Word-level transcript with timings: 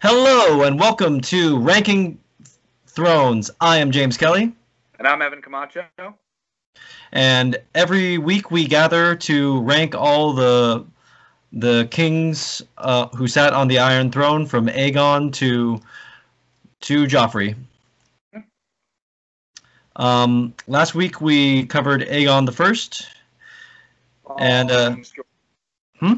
Hello 0.00 0.62
and 0.62 0.78
welcome 0.78 1.20
to 1.22 1.58
Ranking 1.58 2.20
Thrones. 2.86 3.50
I 3.60 3.78
am 3.78 3.90
James 3.90 4.16
Kelly, 4.16 4.52
And 4.96 5.08
I'm 5.08 5.20
Evan 5.20 5.42
Camacho. 5.42 5.86
and 7.10 7.56
every 7.74 8.16
week 8.16 8.52
we 8.52 8.68
gather 8.68 9.16
to 9.16 9.60
rank 9.62 9.96
all 9.96 10.32
the 10.32 10.86
the 11.52 11.88
kings 11.90 12.62
uh, 12.76 13.08
who 13.08 13.26
sat 13.26 13.52
on 13.52 13.66
the 13.66 13.80
Iron 13.80 14.12
Throne, 14.12 14.46
from 14.46 14.68
Aegon 14.68 15.32
to 15.32 15.80
to 16.82 17.06
Joffrey. 17.06 17.56
Um, 19.96 20.54
last 20.68 20.94
week 20.94 21.20
we 21.20 21.66
covered 21.66 22.02
Aegon 22.02 22.46
the 22.46 22.52
First. 22.52 23.08
And, 24.38 24.70
uh, 24.70 24.94
hmm? 25.98 26.12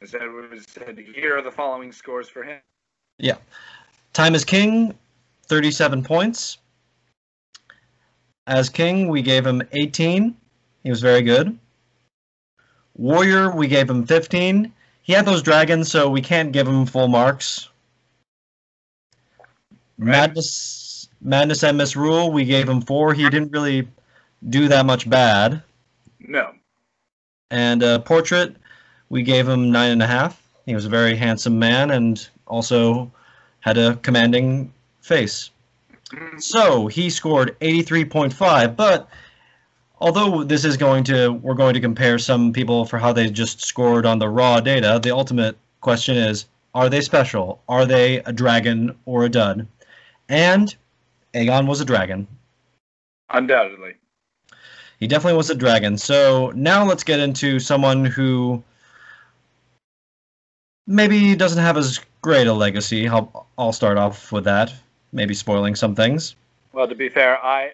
I 0.00 0.06
said, 0.06 0.22
we 0.50 0.58
said, 0.60 0.98
here 1.14 1.36
are 1.36 1.42
the 1.42 1.50
following 1.50 1.92
scores 1.92 2.26
for 2.26 2.42
him. 2.42 2.60
Time 4.12 4.34
is 4.34 4.44
king, 4.44 4.94
37 5.46 6.02
points. 6.02 6.58
As 8.46 8.68
king, 8.68 9.08
we 9.08 9.22
gave 9.22 9.46
him 9.46 9.62
18. 9.72 10.36
He 10.82 10.90
was 10.90 11.00
very 11.00 11.22
good. 11.22 11.56
Warrior, 12.96 13.50
we 13.54 13.68
gave 13.68 13.88
him 13.88 14.06
15. 14.06 14.72
He 15.02 15.12
had 15.12 15.24
those 15.24 15.42
dragons, 15.42 15.90
so 15.90 16.08
we 16.08 16.20
can't 16.20 16.52
give 16.52 16.66
him 16.66 16.86
full 16.86 17.08
marks. 17.08 17.68
Right. 19.98 20.10
Madness, 20.10 21.08
Madness 21.20 21.62
and 21.62 21.78
Misrule, 21.78 22.32
we 22.32 22.44
gave 22.44 22.68
him 22.68 22.80
4. 22.80 23.14
He 23.14 23.22
didn't 23.24 23.52
really 23.52 23.86
do 24.48 24.68
that 24.68 24.86
much 24.86 25.08
bad. 25.08 25.62
No. 26.18 26.52
And 27.50 27.82
uh, 27.82 28.00
Portrait, 28.00 28.56
we 29.08 29.22
gave 29.22 29.48
him 29.48 29.70
9.5. 29.70 30.34
He 30.66 30.74
was 30.74 30.86
a 30.86 30.90
very 30.90 31.16
handsome 31.16 31.58
man 31.58 31.90
and 31.90 32.28
also 32.50 33.10
had 33.60 33.78
a 33.78 33.96
commanding 33.96 34.72
face. 35.00 35.50
So 36.38 36.88
he 36.88 37.08
scored 37.08 37.56
83.5, 37.60 38.76
but 38.76 39.08
although 40.00 40.42
this 40.42 40.64
is 40.64 40.76
going 40.76 41.04
to, 41.04 41.32
we're 41.32 41.54
going 41.54 41.74
to 41.74 41.80
compare 41.80 42.18
some 42.18 42.52
people 42.52 42.84
for 42.84 42.98
how 42.98 43.12
they 43.12 43.30
just 43.30 43.62
scored 43.62 44.04
on 44.04 44.18
the 44.18 44.28
raw 44.28 44.60
data, 44.60 44.98
the 45.02 45.14
ultimate 45.14 45.56
question 45.80 46.16
is, 46.16 46.46
are 46.74 46.88
they 46.88 47.00
special? 47.00 47.62
Are 47.68 47.86
they 47.86 48.18
a 48.18 48.32
dragon 48.32 48.96
or 49.04 49.24
a 49.24 49.28
dud? 49.28 49.66
And 50.28 50.74
Aegon 51.34 51.66
was 51.66 51.80
a 51.80 51.84
dragon. 51.84 52.26
Undoubtedly. 53.30 53.94
He 54.98 55.06
definitely 55.06 55.36
was 55.36 55.50
a 55.50 55.54
dragon. 55.54 55.96
So 55.96 56.52
now 56.54 56.84
let's 56.84 57.04
get 57.04 57.20
into 57.20 57.58
someone 57.58 58.04
who 58.04 58.62
maybe 60.86 61.34
doesn't 61.36 61.62
have 61.62 61.76
as 61.76 62.00
great 62.22 62.46
a 62.46 62.52
legacy. 62.52 63.08
I'll, 63.08 63.46
I'll 63.58 63.72
start 63.72 63.98
off 63.98 64.32
with 64.32 64.44
that, 64.44 64.72
maybe 65.12 65.34
spoiling 65.34 65.74
some 65.74 65.94
things. 65.94 66.36
Well, 66.72 66.88
to 66.88 66.94
be 66.94 67.08
fair, 67.08 67.42
I 67.44 67.72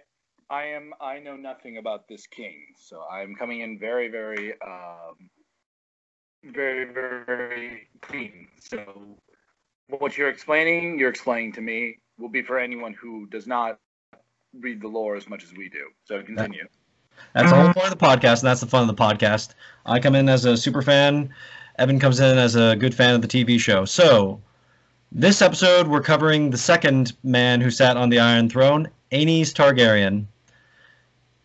I 0.49 0.65
am 0.65 0.95
I 1.01 1.19
know 1.19 1.37
nothing 1.37 1.79
about 1.79 2.09
this 2.09 2.27
king, 2.27 2.75
so 2.77 3.03
I'm 3.11 3.35
coming 3.35 3.61
in 3.61 3.79
very, 3.79 4.09
very 4.09 4.55
um 4.61 5.31
very, 6.45 6.85
very, 6.93 7.25
very 7.25 7.89
clean. 8.03 8.49
So 8.61 9.19
what 9.89 10.17
you're 10.17 10.29
explaining, 10.29 10.99
you're 10.99 11.11
explaining 11.11 11.53
to 11.55 11.61
me, 11.61 11.99
will 12.19 12.29
be 12.29 12.43
for 12.43 12.59
anyone 12.59 12.95
who 12.95 13.27
does 13.27 13.47
not 13.47 13.79
read 14.61 14.81
the 14.81 14.89
lore 14.89 15.17
as 15.17 15.29
much 15.29 15.45
as 15.45 15.53
we 15.53 15.69
do. 15.69 15.89
So 16.05 16.23
continue. 16.23 16.67
That's 17.35 17.51
the 17.51 17.57
whole 17.57 17.73
point 17.73 17.93
of 17.93 17.99
the 17.99 18.05
podcast, 18.05 18.41
and 18.41 18.49
that's 18.49 18.61
the 18.61 18.67
fun 18.67 18.89
of 18.89 18.95
the 18.95 19.03
podcast. 19.03 19.55
I 19.85 20.01
come 20.01 20.15
in 20.15 20.29
as 20.29 20.45
a 20.45 20.57
super 20.57 20.83
fan. 20.83 21.35
Evan 21.79 21.99
comes 21.99 22.21
in 22.21 22.39
as 22.39 22.57
a 22.57 22.75
good 22.77 22.95
fan 22.95 23.15
of 23.15 23.23
the 23.23 23.29
TV 23.29 23.61
show. 23.61 23.85
So, 23.85 24.41
this 25.13 25.43
episode, 25.43 25.87
we're 25.87 26.01
covering 26.01 26.51
the 26.51 26.59
second 26.59 27.13
man 27.23 27.61
who 27.61 27.71
sat 27.71 27.97
on 27.97 28.09
the 28.09 28.19
Iron 28.19 28.49
Throne, 28.49 28.89
Aenys 29.13 29.53
Targaryen. 29.53 30.27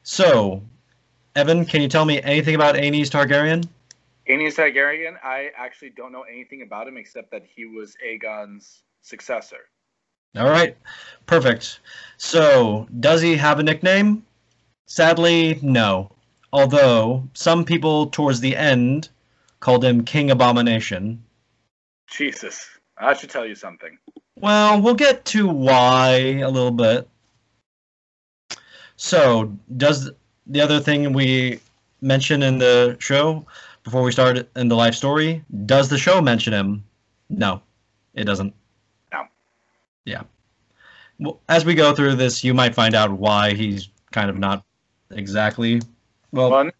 So, 0.04 0.64
Evan, 1.36 1.66
can 1.66 1.82
you 1.82 1.88
tell 1.88 2.06
me 2.06 2.22
anything 2.22 2.56
about 2.56 2.75
Aenys 2.75 3.09
Targaryen? 3.09 3.68
Aenys 4.30 4.56
Targaryen, 4.56 5.16
I 5.24 5.52
actually 5.58 5.90
don't 5.90 6.12
know 6.12 6.24
anything 6.24 6.62
about 6.62 6.88
him 6.88 6.97
except 6.97 7.31
that 7.31 7.44
he 7.53 7.66
was 7.66 7.96
Aegon's 8.06 8.84
successor. 9.02 9.70
All 10.38 10.50
right, 10.50 10.78
perfect. 11.25 11.81
So, 12.18 12.88
does 13.02 13.22
he 13.22 13.36
have 13.36 13.59
a 13.59 13.64
nickname? 13.64 14.25
Sadly, 14.86 15.59
no. 15.62 16.12
Although 16.53 17.28
some 17.34 17.66
people 17.66 18.08
towards 18.08 18.40
the 18.40 18.56
end 18.56 19.09
called 19.61 19.85
him 19.85 20.03
King 20.03 20.31
Abomination. 20.31 21.23
Jesus, 22.07 22.67
I 22.97 23.13
should 23.13 23.29
tell 23.29 23.45
you 23.45 23.55
something. 23.55 23.97
Well, 24.35 24.81
we'll 24.81 24.95
get 24.95 25.23
to 25.25 25.47
why 25.47 26.39
a 26.44 26.49
little 26.49 26.72
bit. 26.72 27.07
So, 28.97 29.57
does 29.77 30.11
the 30.47 30.61
other 30.61 30.79
thing 30.79 31.13
we 31.13 31.59
mention 32.01 32.44
in 32.44 32.57
the 32.57 32.97
show 32.99 33.45
before 33.83 34.03
we 34.03 34.11
start 34.11 34.47
in 34.55 34.67
the 34.67 34.75
life 34.75 34.95
story, 34.95 35.44
does 35.66 35.89
the 35.89 35.97
show 35.97 36.22
mention 36.22 36.53
him? 36.53 36.83
No, 37.29 37.61
it 38.13 38.25
doesn't. 38.25 38.53
No. 39.11 39.23
Yeah. 40.05 40.23
Well, 41.19 41.39
as 41.49 41.66
we 41.66 41.75
go 41.75 41.93
through 41.93 42.16
this, 42.16 42.43
you 42.43 42.53
might 42.53 42.75
find 42.75 42.93
out 42.93 43.11
why 43.11 43.53
he's 43.53 43.89
kind 44.11 44.29
of 44.29 44.38
not 44.38 44.63
exactly. 45.11 45.81
Well, 46.31 46.51
Well, 46.51 46.72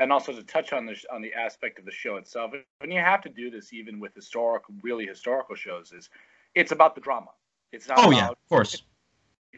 and 0.00 0.12
also 0.12 0.32
to 0.32 0.42
touch 0.42 0.72
on 0.72 0.86
the 0.86 0.96
on 1.12 1.22
the 1.22 1.32
aspect 1.34 1.78
of 1.78 1.84
the 1.84 1.90
show 1.90 2.16
itself, 2.16 2.52
and 2.80 2.92
you 2.92 3.00
have 3.00 3.22
to 3.22 3.28
do 3.28 3.50
this 3.50 3.72
even 3.72 4.00
with 4.00 4.14
historical, 4.14 4.74
really 4.82 5.06
historical 5.06 5.54
shows, 5.54 5.92
is 5.92 6.10
it's 6.54 6.72
about 6.72 6.94
the 6.94 7.00
drama. 7.00 7.30
It's 7.72 7.88
not. 7.88 7.98
oh 7.98 8.08
about, 8.08 8.16
yeah, 8.16 8.28
of 8.28 8.48
course. 8.48 8.82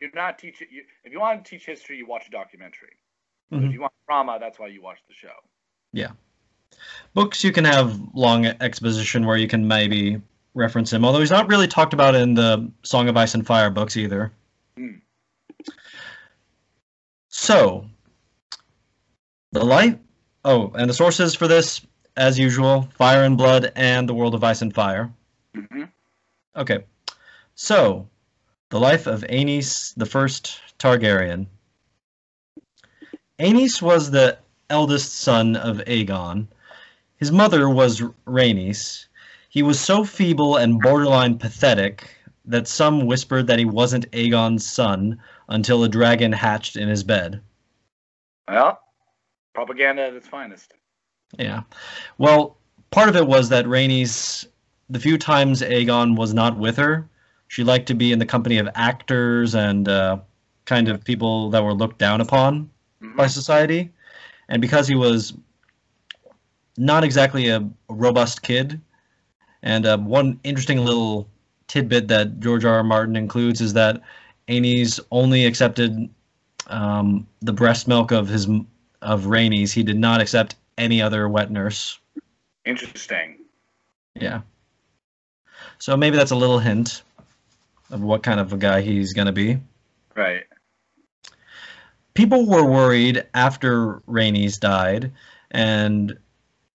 You're 0.00 0.10
not 0.14 0.38
teaching. 0.38 0.68
You, 0.70 0.84
if 1.04 1.12
you 1.12 1.20
want 1.20 1.44
to 1.44 1.50
teach 1.50 1.66
history, 1.66 1.96
you 1.96 2.06
watch 2.06 2.26
a 2.26 2.30
documentary. 2.30 2.96
Mhm. 3.52 3.68
If 3.68 3.72
you 3.72 3.80
want 3.80 3.92
drama, 4.06 4.38
that's 4.40 4.58
why 4.58 4.68
you 4.68 4.82
watch 4.82 4.98
the 5.08 5.14
show. 5.14 5.34
Yeah. 5.92 6.12
Books 7.14 7.44
you 7.44 7.52
can 7.52 7.64
have 7.64 8.00
long 8.14 8.46
exposition 8.46 9.26
where 9.26 9.36
you 9.36 9.46
can 9.46 9.66
maybe 9.68 10.20
reference 10.54 10.92
him, 10.92 11.04
although 11.04 11.20
he's 11.20 11.30
not 11.30 11.48
really 11.48 11.68
talked 11.68 11.92
about 11.92 12.14
in 12.14 12.34
the 12.34 12.70
Song 12.82 13.08
of 13.08 13.16
Ice 13.16 13.34
and 13.34 13.46
Fire 13.46 13.70
books 13.70 13.96
either. 13.96 14.32
Hmm. 14.76 14.96
So, 17.28 17.86
the 19.52 19.64
life. 19.64 19.96
Oh, 20.44 20.72
and 20.74 20.90
the 20.90 20.94
sources 20.94 21.34
for 21.34 21.46
this, 21.46 21.86
as 22.16 22.38
usual, 22.38 22.88
Fire 22.94 23.22
and 23.24 23.38
Blood 23.38 23.72
and 23.76 24.08
the 24.08 24.14
World 24.14 24.34
of 24.34 24.42
Ice 24.42 24.62
and 24.62 24.74
Fire. 24.74 25.12
hmm 25.54 25.84
Okay, 26.56 26.84
so 27.54 28.08
the 28.70 28.80
life 28.80 29.06
of 29.06 29.22
Aenys 29.22 29.94
the 29.96 30.06
First 30.06 30.60
Targaryen. 30.78 31.46
Aenys 33.38 33.80
was 33.80 34.10
the 34.10 34.38
eldest 34.68 35.14
son 35.14 35.56
of 35.56 35.78
Aegon. 35.86 36.48
His 37.16 37.30
mother 37.30 37.68
was 37.68 38.02
Rhaenys. 38.26 39.06
He 39.48 39.62
was 39.62 39.78
so 39.78 40.04
feeble 40.04 40.56
and 40.56 40.80
borderline 40.80 41.38
pathetic 41.38 42.16
that 42.44 42.66
some 42.66 43.06
whispered 43.06 43.46
that 43.46 43.58
he 43.58 43.64
wasn't 43.64 44.10
Aegon's 44.10 44.66
son 44.66 45.20
until 45.48 45.84
a 45.84 45.88
dragon 45.88 46.32
hatched 46.32 46.76
in 46.76 46.88
his 46.88 47.04
bed. 47.04 47.40
Well, 48.48 48.81
propaganda 49.54 50.02
at 50.02 50.14
its 50.14 50.28
finest. 50.28 50.74
Yeah. 51.38 51.62
Well, 52.18 52.56
part 52.90 53.08
of 53.08 53.16
it 53.16 53.26
was 53.26 53.48
that 53.48 53.64
Rhaenys 53.66 54.46
the 54.92 55.00
few 55.00 55.16
times 55.16 55.62
Aegon 55.62 56.16
was 56.16 56.34
not 56.34 56.58
with 56.58 56.76
her, 56.76 57.08
she 57.48 57.64
liked 57.64 57.86
to 57.88 57.94
be 57.94 58.12
in 58.12 58.18
the 58.18 58.26
company 58.26 58.58
of 58.58 58.68
actors 58.74 59.54
and 59.54 59.88
uh, 59.88 60.18
kind 60.66 60.88
of 60.88 61.02
people 61.02 61.50
that 61.50 61.64
were 61.64 61.72
looked 61.72 61.98
down 61.98 62.20
upon 62.20 62.70
Mhm. 63.02 63.16
by 63.16 63.26
society. 63.26 63.90
And 64.48 64.60
because 64.60 64.86
he 64.86 64.94
was 64.94 65.34
not 66.76 67.04
exactly 67.04 67.48
a 67.48 67.68
robust 67.88 68.42
kid, 68.42 68.80
and 69.62 69.86
uh, 69.86 69.98
one 69.98 70.38
interesting 70.44 70.84
little 70.84 71.28
tidbit 71.68 72.08
that 72.08 72.40
George 72.40 72.64
R. 72.64 72.76
R. 72.76 72.84
Martin 72.84 73.16
includes 73.16 73.60
is 73.60 73.72
that 73.72 74.00
Aenys 74.48 75.00
only 75.10 75.46
accepted 75.46 76.08
um, 76.68 77.26
the 77.40 77.52
breast 77.52 77.88
milk 77.88 78.12
of 78.12 78.28
his 78.28 78.46
of 79.02 79.24
Rhaenys. 79.24 79.72
He 79.72 79.82
did 79.82 79.98
not 79.98 80.20
accept 80.20 80.56
any 80.78 81.02
other 81.02 81.28
wet 81.28 81.50
nurse. 81.50 81.98
Interesting. 82.64 83.38
Yeah. 84.14 84.40
So 85.78 85.96
maybe 85.96 86.16
that's 86.16 86.30
a 86.30 86.36
little 86.36 86.58
hint 86.58 87.02
of 87.90 88.02
what 88.02 88.22
kind 88.22 88.40
of 88.40 88.52
a 88.52 88.56
guy 88.56 88.80
he's 88.80 89.12
going 89.12 89.26
to 89.26 89.32
be. 89.32 89.58
Right. 90.14 90.44
People 92.14 92.46
were 92.46 92.64
worried 92.64 93.26
after 93.34 94.00
Rhaenys 94.08 94.60
died 94.60 95.10
and 95.50 96.16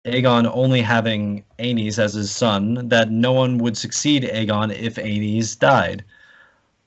Aegon 0.04 0.50
only 0.52 0.82
having 0.82 1.44
Aenys 1.58 1.98
as 1.98 2.14
his 2.14 2.30
son 2.30 2.88
that 2.88 3.10
no 3.10 3.32
one 3.32 3.58
would 3.58 3.76
succeed 3.76 4.24
Aegon 4.24 4.76
if 4.76 4.96
Aenys 4.96 5.58
died. 5.58 6.04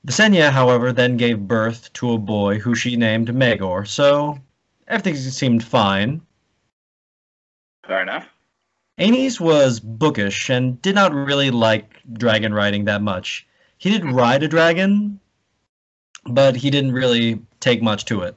Visenya, 0.06 0.50
however, 0.50 0.92
then 0.92 1.16
gave 1.16 1.48
birth 1.48 1.92
to 1.94 2.12
a 2.12 2.18
boy 2.18 2.58
who 2.58 2.74
she 2.74 2.94
named 2.94 3.28
Maegor, 3.28 3.86
so 3.86 4.38
everything 4.88 5.16
seemed 5.16 5.64
fine. 5.64 6.20
Fair 7.86 8.02
enough. 8.02 8.28
Aenys 8.98 9.38
was 9.38 9.78
bookish 9.78 10.48
and 10.48 10.80
did 10.80 10.94
not 10.94 11.12
really 11.12 11.50
like 11.50 12.00
dragon 12.14 12.54
riding 12.54 12.86
that 12.86 13.02
much. 13.02 13.46
He 13.78 13.90
did 13.90 14.02
mm-hmm. 14.02 14.14
ride 14.14 14.42
a 14.42 14.48
dragon, 14.48 15.20
but 16.24 16.56
he 16.56 16.70
didn't 16.70 16.92
really 16.92 17.40
take 17.60 17.82
much 17.82 18.06
to 18.06 18.22
it. 18.22 18.36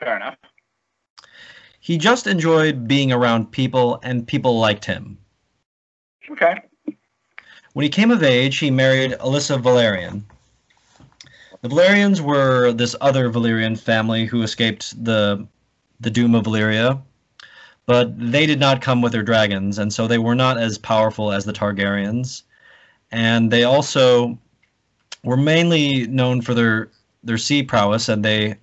Fair 0.00 0.16
enough. 0.16 0.36
He 1.80 1.98
just 1.98 2.26
enjoyed 2.26 2.88
being 2.88 3.12
around 3.12 3.52
people, 3.52 4.00
and 4.02 4.26
people 4.26 4.58
liked 4.58 4.86
him. 4.86 5.18
Okay. 6.30 6.62
When 7.74 7.82
he 7.82 7.90
came 7.90 8.10
of 8.10 8.22
age, 8.22 8.58
he 8.58 8.70
married 8.70 9.12
Alyssa 9.20 9.60
Velaryon. 9.60 10.22
The 11.60 11.68
Velaryons 11.68 12.20
were 12.20 12.72
this 12.72 12.96
other 13.02 13.28
Valyrian 13.28 13.78
family 13.78 14.24
who 14.24 14.42
escaped 14.42 15.04
the 15.04 15.46
the 16.00 16.10
doom 16.10 16.34
of 16.34 16.44
Valyria, 16.44 17.00
but 17.86 18.18
they 18.18 18.46
did 18.46 18.60
not 18.60 18.80
come 18.80 19.02
with 19.02 19.12
their 19.12 19.22
dragons, 19.22 19.78
and 19.78 19.92
so 19.92 20.06
they 20.06 20.18
were 20.18 20.34
not 20.34 20.58
as 20.58 20.78
powerful 20.78 21.32
as 21.32 21.44
the 21.44 21.52
Targaryens. 21.52 22.42
And 23.10 23.50
they 23.50 23.64
also 23.64 24.38
were 25.22 25.36
mainly 25.36 26.06
known 26.06 26.40
for 26.40 26.54
their 26.54 26.90
their 27.22 27.38
sea 27.38 27.62
prowess, 27.62 28.08
and 28.08 28.24
they 28.24 28.56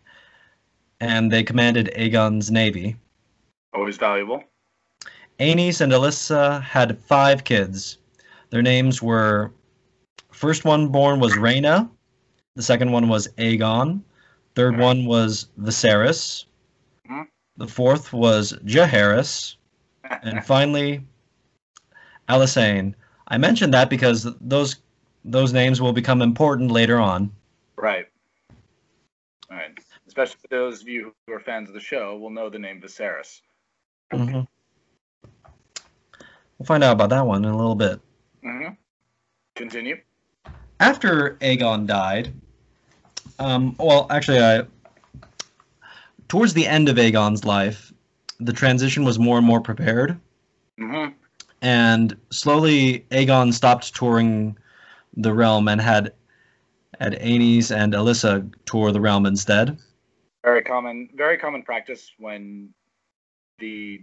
and 1.00 1.32
they 1.32 1.44
commanded 1.44 1.92
Aegon's 1.98 2.52
navy. 2.52 2.96
Always 3.74 3.98
valuable. 3.98 4.44
Aenys 5.40 5.82
and 5.82 5.92
Alyssa 5.92 6.62
had 6.62 7.00
five 7.00 7.44
kids. 7.44 7.98
Their 8.52 8.62
names 8.62 9.02
were 9.02 9.52
first 10.32 10.66
one 10.66 10.90
born 10.90 11.20
was 11.20 11.34
Rhaena, 11.34 11.90
the 12.56 12.64
second 12.64 12.92
one 12.92 13.08
was 13.08 13.28
Aegon, 13.38 14.02
third 14.56 14.78
one 14.78 15.06
was 15.06 15.48
Viserys. 15.60 16.46
The 17.58 17.68
fourth 17.68 18.14
was 18.14 18.54
Jaehaerys, 18.66 19.56
and 20.24 20.44
finally 20.46 21.06
Alysanne. 22.30 22.94
I 23.28 23.38
mentioned 23.38 23.74
that 23.74 23.90
because 23.90 24.28
those 24.40 24.78
those 25.24 25.54
names 25.54 25.82
will 25.82 25.94
become 25.94 26.22
important 26.22 26.72
later 26.72 27.00
on. 27.00 27.32
right. 27.78 28.08
All 29.50 29.58
right. 29.58 29.78
Especially 30.08 30.40
those 30.50 30.82
of 30.82 30.88
you 30.88 31.14
who 31.28 31.34
are 31.34 31.40
fans 31.40 31.70
of 31.70 31.74
the 31.74 31.80
show, 31.80 32.18
will 32.18 32.30
know 32.30 32.50
the 32.50 32.60
name 32.60 32.82
Viserys. 32.82 33.42
Mm-hmm. 34.12 34.42
We'll 36.58 36.66
find 36.66 36.84
out 36.84 36.94
about 36.94 37.10
that 37.10 37.26
one 37.26 37.46
in 37.46 37.52
a 37.52 37.58
little 37.58 37.76
bit. 37.76 38.00
Mm-hmm. 38.44 38.74
Continue. 39.56 39.98
after 40.80 41.38
Aegon 41.42 41.86
died, 41.86 42.34
um, 43.40 43.76
well, 43.78 44.08
actually, 44.10 44.40
I 44.40 44.64
towards 46.32 46.54
the 46.54 46.66
end 46.66 46.88
of 46.88 46.96
Aegon's 46.96 47.44
life, 47.44 47.92
the 48.40 48.54
transition 48.54 49.04
was 49.04 49.20
more 49.20 49.38
and 49.38 49.46
more 49.46 49.60
prepared, 49.60 50.18
Mm-hmm. 50.80 51.12
and 51.62 52.16
slowly 52.30 53.06
Aegon 53.12 53.54
stopped 53.54 53.94
touring 53.94 54.58
the 55.18 55.34
realm 55.34 55.68
and 55.68 55.82
had 55.82 56.14
had 57.02 57.20
Aenys 57.20 57.76
and 57.76 57.92
Alyssa 57.94 58.50
tour 58.66 58.94
the 58.94 59.02
realm 59.02 59.26
instead. 59.26 59.78
Very 60.46 60.64
common, 60.64 61.10
very 61.14 61.38
common 61.38 61.64
practice 61.64 62.10
when 62.18 62.74
the 63.60 64.02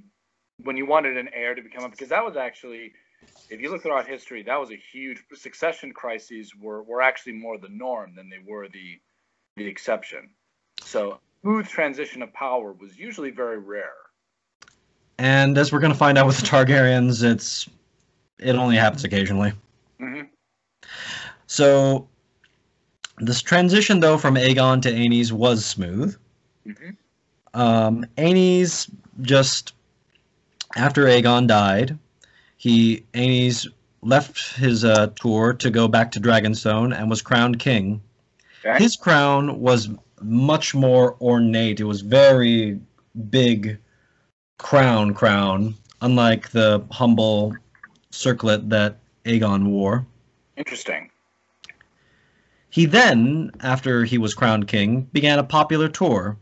when 0.65 0.77
you 0.77 0.85
wanted 0.85 1.17
an 1.17 1.31
heir 1.33 1.55
to 1.55 1.63
become 1.63 1.85
a 1.85 1.89
because 1.89 2.11
that 2.11 2.23
was 2.23 2.37
actually, 2.37 2.93
if 3.49 3.59
you 3.59 3.71
look 3.71 3.83
throughout 3.83 4.07
history, 4.07 4.43
that 4.43 4.61
was 4.61 4.71
a 4.71 4.77
huge 4.93 5.25
succession 5.35 5.93
crises 5.95 6.55
were 6.55 6.83
were 6.83 7.01
actually 7.01 7.33
more 7.33 7.57
the 7.57 7.71
norm 7.71 8.15
than 8.15 8.29
they 8.29 8.43
were 8.47 8.69
the 8.69 9.01
the 9.57 9.67
exception. 9.67 10.29
So 10.83 11.21
smooth 11.43 11.67
transition 11.67 12.23
of 12.23 12.33
power 12.33 12.73
was 12.73 12.99
usually 12.99 13.31
very 13.31 13.59
rare. 13.59 13.93
And 15.19 15.59
as 15.59 15.73
we're 15.73 15.81
going 15.81 15.93
to 15.93 15.99
find 15.99 16.17
out 16.17 16.27
with 16.27 16.39
the 16.39 16.47
Targaryens, 16.47 17.23
it's 17.23 17.69
it 18.39 18.55
only 18.55 18.77
happens 18.77 19.05
occasionally. 19.05 19.53
Mm-hmm. 20.01 20.23
So 21.47 22.07
this 23.19 23.43
transition, 23.43 24.01
though, 24.01 24.17
from 24.17 24.37
Aegon 24.37 24.81
to 24.83 24.93
Aenys 24.93 25.33
was 25.33 25.65
smooth. 25.65 26.17
Mm-hmm. 26.67 26.91
um, 27.59 28.05
Aenys 28.19 28.91
just 29.23 29.73
after 30.77 31.07
Aegon 31.07 31.47
died, 31.47 31.99
he 32.59 33.05
Aenys 33.15 33.67
left 34.03 34.55
his 34.55 34.85
uh, 34.85 35.09
tour 35.17 35.55
to 35.55 35.71
go 35.71 35.89
back 35.89 36.11
to 36.13 36.21
Dragonstone 36.21 36.97
and 36.97 37.11
was 37.11 37.23
crowned 37.23 37.59
king. 37.59 38.01
Okay. 38.65 38.83
His 38.83 38.97
crown 38.97 39.61
was 39.61 39.89
much 40.23 40.75
more 40.75 41.17
ornate. 41.21 41.81
It 41.81 41.85
was 41.85 42.01
very 42.01 42.81
big 43.31 43.79
crown 44.59 45.15
crown, 45.15 45.75
unlike 46.01 46.51
the 46.51 46.85
humble 46.91 47.55
circlet 48.11 48.69
that 48.71 48.99
Aegon 49.25 49.69
wore. 49.69 50.07
Interesting. 50.57 51.11
He 52.71 52.87
then, 52.87 53.51
after 53.61 54.05
he 54.05 54.19
was 54.19 54.35
crowned 54.35 54.69
king, 54.69 55.03
began 55.13 55.39
a 55.39 55.45
popular 55.45 55.89
tour. 55.89 56.37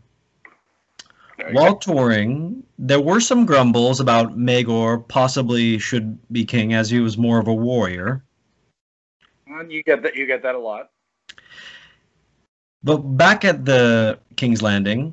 While 1.52 1.76
touring, 1.76 2.64
there 2.78 3.00
were 3.00 3.20
some 3.20 3.46
grumbles 3.46 4.00
about 4.00 4.36
Maegor 4.36 5.06
possibly 5.06 5.78
should 5.78 6.18
be 6.32 6.44
king 6.44 6.72
as 6.72 6.90
he 6.90 6.98
was 6.98 7.18
more 7.18 7.38
of 7.38 7.46
a 7.46 7.54
warrior. 7.54 8.24
And 9.46 9.70
you 9.70 9.82
get 9.82 10.02
that. 10.02 10.16
You 10.16 10.26
get 10.26 10.42
that 10.42 10.54
a 10.54 10.58
lot. 10.58 10.90
But 12.86 12.98
back 12.98 13.44
at 13.44 13.64
the 13.64 14.16
King's 14.36 14.62
Landing, 14.62 15.12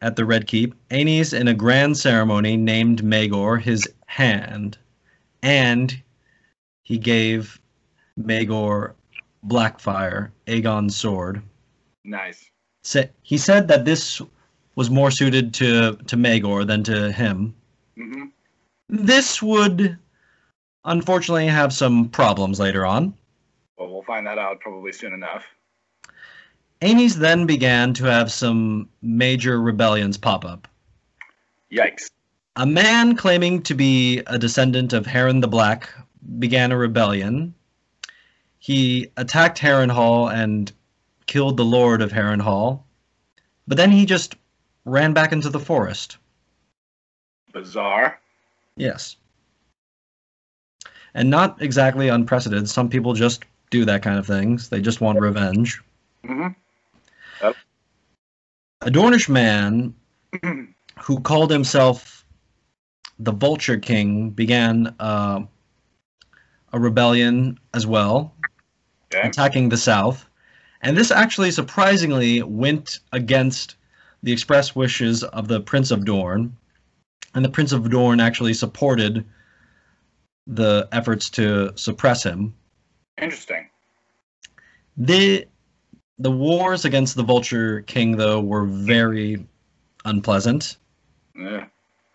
at 0.00 0.16
the 0.16 0.24
Red 0.24 0.48
Keep, 0.48 0.74
Aenys, 0.88 1.32
in 1.32 1.46
a 1.46 1.54
grand 1.54 1.96
ceremony, 1.96 2.56
named 2.56 3.04
Maegor 3.04 3.62
his 3.62 3.88
hand, 4.06 4.76
and 5.40 5.96
he 6.82 6.98
gave 6.98 7.60
Maegor 8.20 8.94
Blackfyre, 9.46 10.32
Aegon's 10.48 10.96
sword. 10.96 11.40
Nice. 12.02 12.50
Sa- 12.82 13.04
He 13.22 13.38
said 13.38 13.68
that 13.68 13.84
this 13.84 14.20
was 14.74 14.90
more 14.90 15.12
suited 15.12 15.54
to, 15.54 15.96
to 16.08 16.16
Maegor 16.16 16.66
than 16.66 16.82
to 16.82 17.12
him. 17.12 17.54
Mm-hmm. 17.96 18.24
This 18.88 19.40
would 19.40 19.96
unfortunately 20.84 21.46
have 21.46 21.72
some 21.72 22.08
problems 22.08 22.58
later 22.58 22.84
on. 22.84 23.14
Well, 23.78 23.92
we'll 23.92 24.02
find 24.02 24.26
that 24.26 24.38
out 24.38 24.58
probably 24.58 24.90
soon 24.90 25.14
enough. 25.14 25.44
Aenys 26.84 27.14
then 27.14 27.46
began 27.46 27.94
to 27.94 28.04
have 28.04 28.30
some 28.30 28.90
major 29.00 29.58
rebellions 29.58 30.18
pop 30.18 30.44
up. 30.44 30.68
Yikes. 31.72 32.10
A 32.56 32.66
man 32.66 33.16
claiming 33.16 33.62
to 33.62 33.74
be 33.74 34.18
a 34.26 34.38
descendant 34.38 34.92
of 34.92 35.06
Harren 35.06 35.40
the 35.40 35.48
Black 35.48 35.88
began 36.38 36.72
a 36.72 36.76
rebellion. 36.76 37.54
He 38.58 39.10
attacked 39.16 39.58
Harren 39.58 39.90
Harrenhal 39.90 40.30
and 40.30 40.70
killed 41.26 41.56
the 41.56 41.64
Lord 41.64 42.02
of 42.02 42.12
Harren 42.12 42.42
Harrenhal, 42.42 42.82
but 43.66 43.78
then 43.78 43.90
he 43.90 44.04
just 44.04 44.36
ran 44.84 45.14
back 45.14 45.32
into 45.32 45.48
the 45.48 45.58
forest. 45.58 46.18
Bizarre. 47.54 48.20
Yes. 48.76 49.16
And 51.14 51.30
not 51.30 51.62
exactly 51.62 52.08
unprecedented. 52.08 52.68
Some 52.68 52.90
people 52.90 53.14
just 53.14 53.44
do 53.70 53.86
that 53.86 54.02
kind 54.02 54.18
of 54.18 54.26
things. 54.26 54.68
They 54.68 54.82
just 54.82 55.00
want 55.00 55.18
revenge. 55.18 55.80
Mm-hmm. 56.24 56.48
A 58.84 58.90
Dornish 58.90 59.30
man 59.30 59.94
who 61.00 61.20
called 61.20 61.50
himself 61.50 62.26
the 63.18 63.32
Vulture 63.32 63.78
King 63.78 64.30
began 64.30 64.94
uh, 65.00 65.40
a 66.72 66.78
rebellion 66.78 67.58
as 67.72 67.86
well, 67.86 68.34
Okay. 69.14 69.26
attacking 69.28 69.68
the 69.68 69.76
south. 69.76 70.28
And 70.82 70.96
this 70.96 71.10
actually 71.10 71.50
surprisingly 71.50 72.42
went 72.42 72.98
against 73.12 73.76
the 74.22 74.32
express 74.32 74.74
wishes 74.76 75.22
of 75.22 75.48
the 75.48 75.60
Prince 75.60 75.90
of 75.90 76.04
Dorne. 76.04 76.56
And 77.34 77.44
the 77.44 77.48
Prince 77.48 77.72
of 77.72 77.88
Dorne 77.88 78.20
actually 78.20 78.54
supported 78.54 79.24
the 80.46 80.88
efforts 80.92 81.30
to 81.30 81.72
suppress 81.76 82.22
him. 82.22 82.54
Interesting. 83.20 83.68
The 84.96 85.46
the 86.18 86.30
wars 86.30 86.84
against 86.84 87.16
the 87.16 87.22
Vulture 87.22 87.82
King 87.82 88.16
though 88.16 88.40
were 88.40 88.64
very 88.64 89.44
unpleasant. 90.04 90.76
Yeah. 91.36 91.66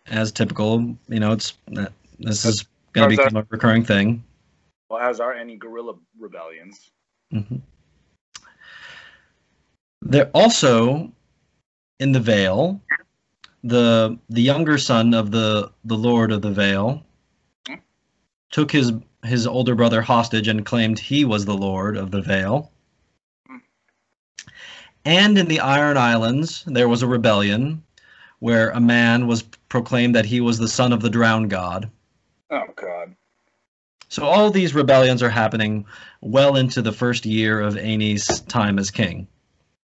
as 0.08 0.32
typical. 0.32 0.96
You 1.08 1.20
know, 1.20 1.34
it's 1.34 1.54
this 2.20 2.46
is 2.46 2.66
going 2.94 3.10
to 3.10 3.18
become 3.18 3.38
a 3.38 3.46
recurring 3.50 3.84
thing. 3.84 4.24
Well, 4.90 5.00
as 5.00 5.20
are 5.20 5.34
any 5.34 5.56
guerrilla 5.56 5.96
rebellions. 6.18 6.92
hmm 7.32 7.58
There 10.02 10.32
also 10.34 11.12
in 12.00 12.12
the 12.14 12.20
Vale, 12.20 12.82
the 13.64 14.18
the 14.30 14.42
younger 14.42 14.78
son 14.78 15.14
of 15.14 15.32
the 15.32 15.72
the 15.84 15.98
Lord 15.98 16.32
of 16.32 16.42
the 16.42 16.52
Vale 16.52 17.04
Hmm. 17.68 17.76
took 18.52 18.72
his 18.72 18.94
his 19.26 19.46
older 19.46 19.76
brother 19.76 20.02
hostage 20.02 20.48
and 20.48 20.66
claimed 20.66 20.98
he 20.98 21.26
was 21.26 21.44
the 21.46 21.58
Lord 21.58 21.98
of 21.98 22.12
the 22.12 22.22
Vale. 22.22 22.72
And 25.06 25.38
in 25.38 25.48
the 25.48 25.60
Iron 25.60 25.98
Islands, 25.98 26.64
there 26.68 26.90
was 26.90 27.02
a 27.02 27.08
rebellion 27.08 27.84
where 28.40 28.70
a 28.70 28.80
man 28.80 29.28
was 29.28 29.44
proclaimed 29.70 30.16
that 30.16 30.26
he 30.26 30.42
was 30.42 30.58
the 30.58 30.68
son 30.68 30.94
of 30.94 31.02
the 31.02 31.10
drowned 31.10 31.50
god. 31.50 31.90
Oh 32.52 32.66
God. 32.76 33.16
So 34.08 34.26
all 34.26 34.50
these 34.50 34.74
rebellions 34.74 35.22
are 35.22 35.30
happening 35.30 35.86
well 36.22 36.56
into 36.56 36.82
the 36.82 36.92
first 36.92 37.26
year 37.26 37.62
of 37.62 37.76
Aenys' 37.76 38.46
time 38.48 38.80
as 38.80 38.90
king. 38.90 39.28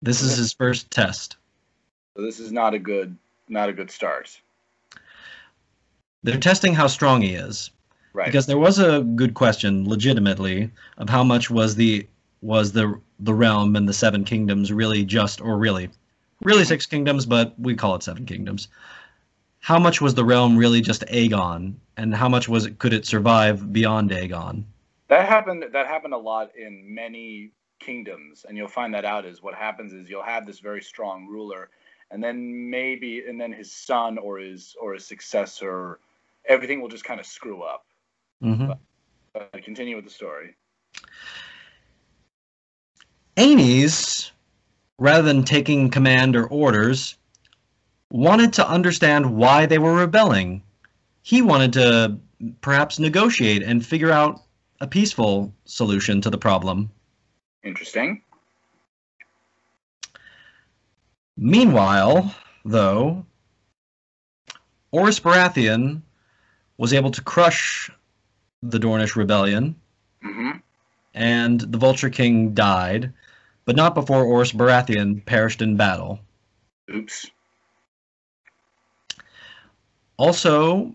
This 0.01 0.21
is 0.21 0.37
his 0.37 0.53
first 0.53 0.91
test. 0.91 1.37
So 2.15 2.23
this 2.23 2.39
is 2.39 2.51
not 2.51 2.73
a 2.73 2.79
good 2.79 3.17
not 3.47 3.69
a 3.69 3.73
good 3.73 3.89
start. 3.89 4.39
They're 6.23 6.37
testing 6.37 6.73
how 6.73 6.87
strong 6.87 7.21
he 7.21 7.33
is. 7.33 7.71
Right. 8.13 8.25
Because 8.25 8.45
there 8.45 8.57
was 8.57 8.79
a 8.79 9.01
good 9.01 9.33
question, 9.33 9.87
legitimately, 9.87 10.71
of 10.97 11.09
how 11.09 11.23
much 11.23 11.49
was 11.49 11.75
the 11.75 12.07
was 12.41 12.71
the 12.71 12.99
the 13.19 13.33
realm 13.33 13.75
and 13.75 13.87
the 13.87 13.93
seven 13.93 14.23
kingdoms 14.23 14.71
really 14.71 15.03
just 15.05 15.41
or 15.41 15.57
really 15.57 15.89
really 16.41 16.63
six 16.63 16.85
kingdoms, 16.85 17.25
but 17.25 17.53
we 17.59 17.75
call 17.75 17.95
it 17.95 18.03
seven 18.03 18.25
kingdoms. 18.25 18.69
How 19.59 19.77
much 19.77 19.99
was 19.99 20.15
the 20.15 20.23
realm 20.23 20.55
really 20.55 20.79
just 20.79 21.05
Aegon, 21.07 21.75
and 21.97 22.15
how 22.15 22.29
much 22.29 22.47
was 22.47 22.65
it 22.65 22.79
could 22.79 22.93
it 22.93 23.05
survive 23.05 23.73
beyond 23.73 24.11
Aegon? 24.11 24.63
that 25.09 25.27
happened 25.27 25.65
that 25.73 25.87
happened 25.87 26.13
a 26.13 26.17
lot 26.17 26.55
in 26.55 26.83
many 26.87 27.51
kingdoms 27.79 28.45
and 28.47 28.57
you'll 28.57 28.67
find 28.67 28.93
that 28.93 29.05
out 29.05 29.25
is 29.25 29.43
what 29.43 29.53
happens 29.53 29.91
is 29.91 30.09
you'll 30.09 30.23
have 30.23 30.45
this 30.45 30.59
very 30.59 30.81
strong 30.81 31.27
ruler 31.27 31.69
and 32.11 32.23
then 32.23 32.69
maybe 32.69 33.23
and 33.27 33.39
then 33.39 33.51
his 33.51 33.71
son 33.71 34.17
or 34.17 34.37
his 34.37 34.75
or 34.81 34.93
his 34.93 35.05
successor 35.05 35.99
everything 36.45 36.81
will 36.81 36.89
just 36.89 37.03
kind 37.03 37.19
of 37.19 37.25
screw 37.25 37.61
up 37.63 37.85
hmm 38.41 38.71
but 39.33 39.63
continue 39.63 39.95
with 39.95 40.05
the 40.05 40.11
story 40.11 40.55
Aenys, 43.39 44.31
rather 44.97 45.23
than 45.23 45.45
taking 45.45 45.89
command 45.89 46.35
or 46.35 46.45
orders, 46.47 47.15
wanted 48.11 48.51
to 48.51 48.67
understand 48.67 49.37
why 49.37 49.65
they 49.65 49.77
were 49.77 49.95
rebelling. 49.95 50.61
He 51.21 51.41
wanted 51.41 51.71
to 51.73 52.17
perhaps 52.59 52.99
negotiate 52.99 53.63
and 53.63 53.85
figure 53.85 54.11
out 54.11 54.41
a 54.81 54.87
peaceful 54.87 55.53
solution 55.63 56.19
to 56.19 56.29
the 56.29 56.37
problem. 56.37 56.89
interesting 57.63 58.21
Meanwhile, 61.37 62.35
though, 62.65 63.25
Orys 64.91 65.21
Baratheon 65.21 66.01
was 66.77 66.91
able 66.91 67.11
to 67.11 67.21
crush 67.21 67.89
the 68.61 68.79
Dornish 68.79 69.15
rebellion, 69.15 69.75
hmm 70.21 70.51
and 71.13 71.61
the 71.61 71.77
Vulture 71.77 72.09
King 72.09 72.53
died, 72.53 73.11
but 73.69 73.75
not 73.75 73.93
before 73.93 74.23
Orys 74.23 74.51
Baratheon 74.51 75.23
perished 75.27 75.61
in 75.61 75.77
battle. 75.77 76.19
oops 76.91 77.29
Also, 80.17 80.91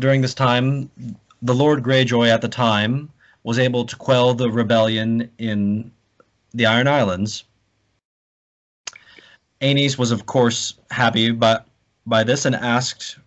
during 0.00 0.20
this 0.20 0.34
time, 0.34 0.90
the 1.40 1.54
Lord 1.54 1.84
Greyjoy 1.84 2.30
at 2.30 2.40
the 2.40 2.48
time 2.48 3.08
was 3.44 3.60
able 3.60 3.84
to 3.84 3.94
quell 3.94 4.34
the 4.34 4.50
rebellion 4.50 5.30
in 5.38 5.92
the 6.52 6.66
Iron 6.66 6.88
Islands. 6.88 7.44
Aenys 9.60 9.96
was, 9.96 10.10
of 10.10 10.26
course, 10.26 10.74
happy 10.90 11.30
by, 11.30 11.60
by 12.06 12.24
this 12.24 12.44
and 12.44 12.56
asked 12.56 13.20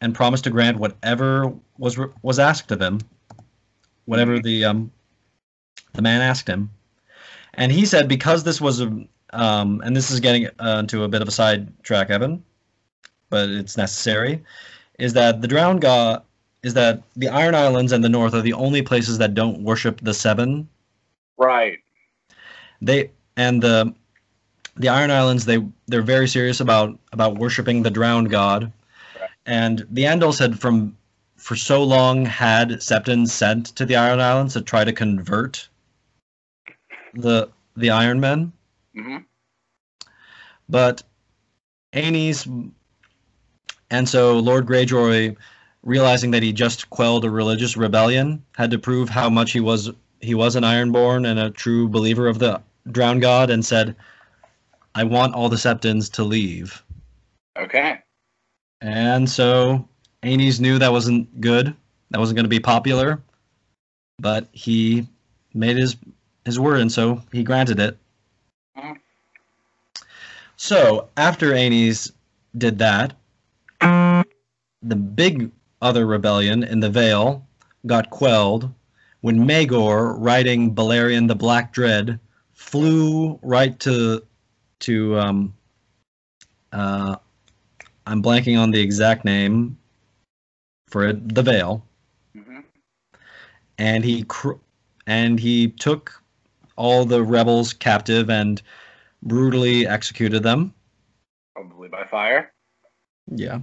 and 0.00 0.14
promised 0.14 0.44
to 0.44 0.50
grant 0.50 0.78
whatever 0.78 1.52
was 1.76 1.98
was 2.22 2.38
asked 2.38 2.72
of 2.72 2.80
him, 2.80 3.00
whatever 4.06 4.40
the 4.40 4.64
um, 4.64 4.90
the 5.92 6.00
man 6.00 6.22
asked 6.22 6.48
him. 6.48 6.70
And 7.56 7.72
he 7.72 7.86
said 7.86 8.08
because 8.08 8.44
this 8.44 8.60
was 8.60 8.80
a 8.80 9.06
um, 9.32 9.82
and 9.84 9.96
this 9.96 10.10
is 10.10 10.20
getting 10.20 10.46
uh, 10.60 10.78
into 10.80 11.02
a 11.02 11.08
bit 11.08 11.20
of 11.20 11.28
a 11.28 11.32
sidetrack, 11.32 12.10
Evan, 12.10 12.42
but 13.28 13.48
it's 13.48 13.76
necessary, 13.76 14.42
is 14.98 15.12
that 15.14 15.42
the 15.42 15.48
Drowned 15.48 15.80
God 15.80 16.22
is 16.62 16.74
that 16.74 17.02
the 17.16 17.28
Iron 17.28 17.54
Islands 17.54 17.92
and 17.92 18.02
the 18.04 18.08
North 18.08 18.34
are 18.34 18.40
the 18.42 18.52
only 18.52 18.82
places 18.82 19.18
that 19.18 19.34
don't 19.34 19.62
worship 19.62 20.00
the 20.02 20.14
Seven. 20.14 20.68
right 21.38 21.78
They 22.80 23.10
and 23.36 23.62
the 23.62 23.92
the 24.76 24.88
Iron 24.88 25.10
Islands 25.10 25.44
they 25.44 25.64
they're 25.88 26.02
very 26.02 26.28
serious 26.28 26.60
about 26.60 26.98
about 27.12 27.38
worshiping 27.38 27.82
the 27.82 27.90
Drowned 27.90 28.30
God, 28.30 28.72
Right. 29.20 29.30
and 29.46 29.86
the 29.90 30.04
Andals 30.04 30.38
had 30.38 30.58
from 30.60 30.96
for 31.36 31.56
so 31.56 31.82
long 31.82 32.24
had 32.26 32.82
Septons 32.82 33.32
sent 33.32 33.66
to 33.76 33.84
the 33.86 33.96
Iron 33.96 34.20
Islands 34.20 34.54
to 34.54 34.60
try 34.60 34.84
to 34.84 34.92
convert 34.92 35.68
the 37.16 37.48
the 37.76 37.90
Iron 37.90 38.20
Men. 38.20 38.52
hmm 38.94 39.18
but 40.68 41.02
Aenys 41.92 42.72
and 43.90 44.08
so 44.08 44.38
Lord 44.38 44.66
Greyjoy 44.66 45.36
realizing 45.82 46.32
that 46.32 46.42
he 46.42 46.52
just 46.52 46.90
quelled 46.90 47.24
a 47.24 47.30
religious 47.30 47.76
rebellion 47.76 48.44
had 48.56 48.70
to 48.72 48.78
prove 48.78 49.08
how 49.08 49.30
much 49.30 49.52
he 49.52 49.60
was 49.60 49.90
he 50.20 50.34
was 50.34 50.56
an 50.56 50.64
ironborn 50.64 51.28
and 51.28 51.38
a 51.38 51.50
true 51.50 51.88
believer 51.88 52.26
of 52.26 52.38
the 52.38 52.60
drowned 52.90 53.20
god 53.20 53.50
and 53.50 53.64
said 53.64 53.94
I 54.96 55.04
want 55.04 55.34
all 55.34 55.50
the 55.50 55.58
Septons 55.58 56.08
to 56.12 56.24
leave. 56.24 56.82
okay 57.58 57.98
And 58.80 59.28
so 59.28 59.86
Aenys 60.22 60.58
knew 60.58 60.78
that 60.78 60.90
wasn't 60.90 61.40
good. 61.40 61.74
That 62.10 62.18
wasn't 62.18 62.36
going 62.36 62.44
to 62.44 62.48
be 62.50 62.60
popular. 62.60 63.22
But 64.18 64.48
he 64.52 65.06
made 65.52 65.76
his 65.76 65.96
his 66.46 66.58
word 66.58 66.80
and 66.80 66.90
so 66.90 67.20
he 67.32 67.42
granted 67.42 67.80
it. 67.80 67.98
Mhm. 68.78 68.98
So 70.56 71.10
after 71.16 71.52
Aenys 71.52 72.12
did 72.56 72.78
that, 72.78 73.14
the 73.80 74.96
big 74.96 75.50
other 75.82 76.06
rebellion 76.06 76.62
in 76.62 76.80
the 76.80 76.88
Vale 76.88 77.44
got 77.86 78.10
quelled 78.10 78.72
when 79.22 79.44
Maegor, 79.44 80.14
riding 80.18 80.74
Balerion 80.74 81.26
the 81.26 81.34
Black 81.34 81.72
Dread, 81.72 82.20
flew 82.54 83.38
right 83.42 83.78
to 83.80 84.22
to 84.78 85.18
um, 85.18 85.54
uh, 86.72 87.16
I'm 88.06 88.22
blanking 88.22 88.58
on 88.58 88.70
the 88.70 88.80
exact 88.80 89.24
name 89.24 89.76
for 90.88 91.08
it, 91.08 91.34
the 91.34 91.42
Vale, 91.42 91.84
hmm 92.34 92.60
and 93.78 94.04
he 94.04 94.22
cr- 94.22 94.62
and 95.06 95.40
he 95.40 95.68
took 95.68 96.22
all 96.76 97.04
the 97.04 97.22
rebels 97.22 97.72
captive 97.72 98.30
and 98.30 98.62
brutally 99.22 99.86
executed 99.86 100.42
them. 100.42 100.72
probably 101.54 101.88
by 101.88 102.04
fire 102.04 102.52
Yeah. 103.28 103.60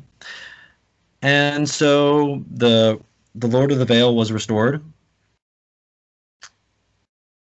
And 1.21 1.69
so 1.69 2.43
the 2.51 2.99
the 3.35 3.47
Lord 3.47 3.71
of 3.71 3.79
the 3.79 3.85
Vale 3.85 4.15
was 4.15 4.31
restored. 4.31 4.83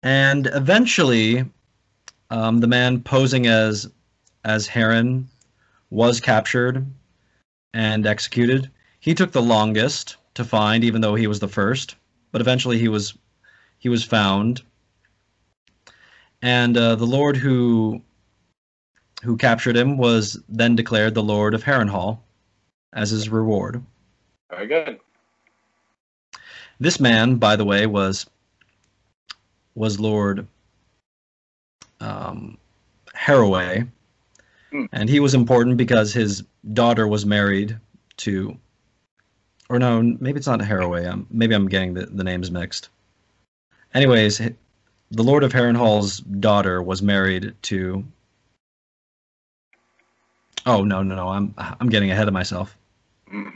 And 0.03 0.49
eventually, 0.53 1.45
um, 2.31 2.61
the 2.61 2.67
man 2.67 3.03
posing 3.03 3.47
as 3.47 3.91
as 4.45 4.69
Harren 4.69 5.25
was 5.91 6.21
captured 6.21 6.87
and 7.75 8.07
executed. 8.07 8.71
He 9.01 9.15
took 9.15 9.33
the 9.33 9.43
longest 9.43 10.17
to 10.35 10.45
find, 10.45 10.85
even 10.85 11.01
though 11.01 11.15
he 11.15 11.27
was 11.27 11.41
the 11.41 11.49
first. 11.49 11.97
But 12.33 12.41
eventually, 12.41 12.79
he 12.79 12.89
was 12.89 13.17
he 13.79 13.89
was 13.89 14.05
found. 14.05 14.63
And 16.42 16.76
uh, 16.76 16.95
the 16.97 17.07
Lord 17.07 17.37
who 17.37 18.02
who 19.25 19.37
captured 19.37 19.76
him 19.76 19.97
was 19.99 20.40
then 20.49 20.76
declared 20.76 21.14
the 21.14 21.23
Lord 21.23 21.52
of 21.54 21.64
Harrenhal 21.64 22.21
as 22.92 23.11
his 23.11 23.28
reward. 23.28 23.83
very 24.50 24.66
good 24.66 25.00
This 26.78 27.00
man, 27.00 27.37
by 27.37 27.57
the 27.57 27.64
way, 27.64 27.87
was 27.87 28.26
was 29.75 29.99
Lord 29.99 30.47
um, 32.00 32.59
Harroway, 33.14 33.88
Hmm. 34.71 34.85
and 34.92 35.09
he 35.09 35.18
was 35.18 35.35
important 35.35 35.76
because 35.78 36.12
his 36.12 36.45
daughter 36.75 37.09
was 37.09 37.25
married 37.25 37.78
to, 38.18 38.57
or 39.71 39.78
no, 39.78 40.02
maybe 40.02 40.37
it's 40.38 40.47
not 40.47 40.61
Harroway. 40.61 41.09
Um, 41.11 41.26
maybe 41.30 41.54
I'm 41.54 41.68
getting 41.68 41.95
the, 41.95 42.07
the 42.07 42.23
names 42.25 42.50
mixed. 42.50 42.90
Anyways, 43.95 44.40
the 45.11 45.23
Lord 45.23 45.45
of 45.45 45.53
Harrenhal's 45.53 46.19
daughter 46.19 46.83
was 46.83 47.03
married 47.03 47.55
to. 47.62 48.05
Oh 50.67 50.85
no 50.85 51.03
no 51.03 51.15
no! 51.15 51.29
I'm 51.29 51.55
I'm 51.57 51.88
getting 51.88 52.11
ahead 52.11 52.29
of 52.29 52.35
myself. 52.35 52.77
hmm 53.29 53.49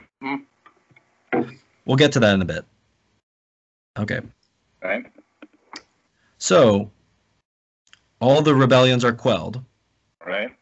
We'll 1.85 1.97
get 1.97 2.12
to 2.12 2.21
that 2.21 2.35
in 2.35 2.42
a 2.42 2.47
bit. 2.47 2.64
Okay. 3.99 4.21
right 4.82 5.04
So, 6.38 6.90
all 8.21 8.42
the 8.42 8.54
rebellions 8.54 9.04
are 9.04 9.12
quelled. 9.12 9.62
right 10.25 10.52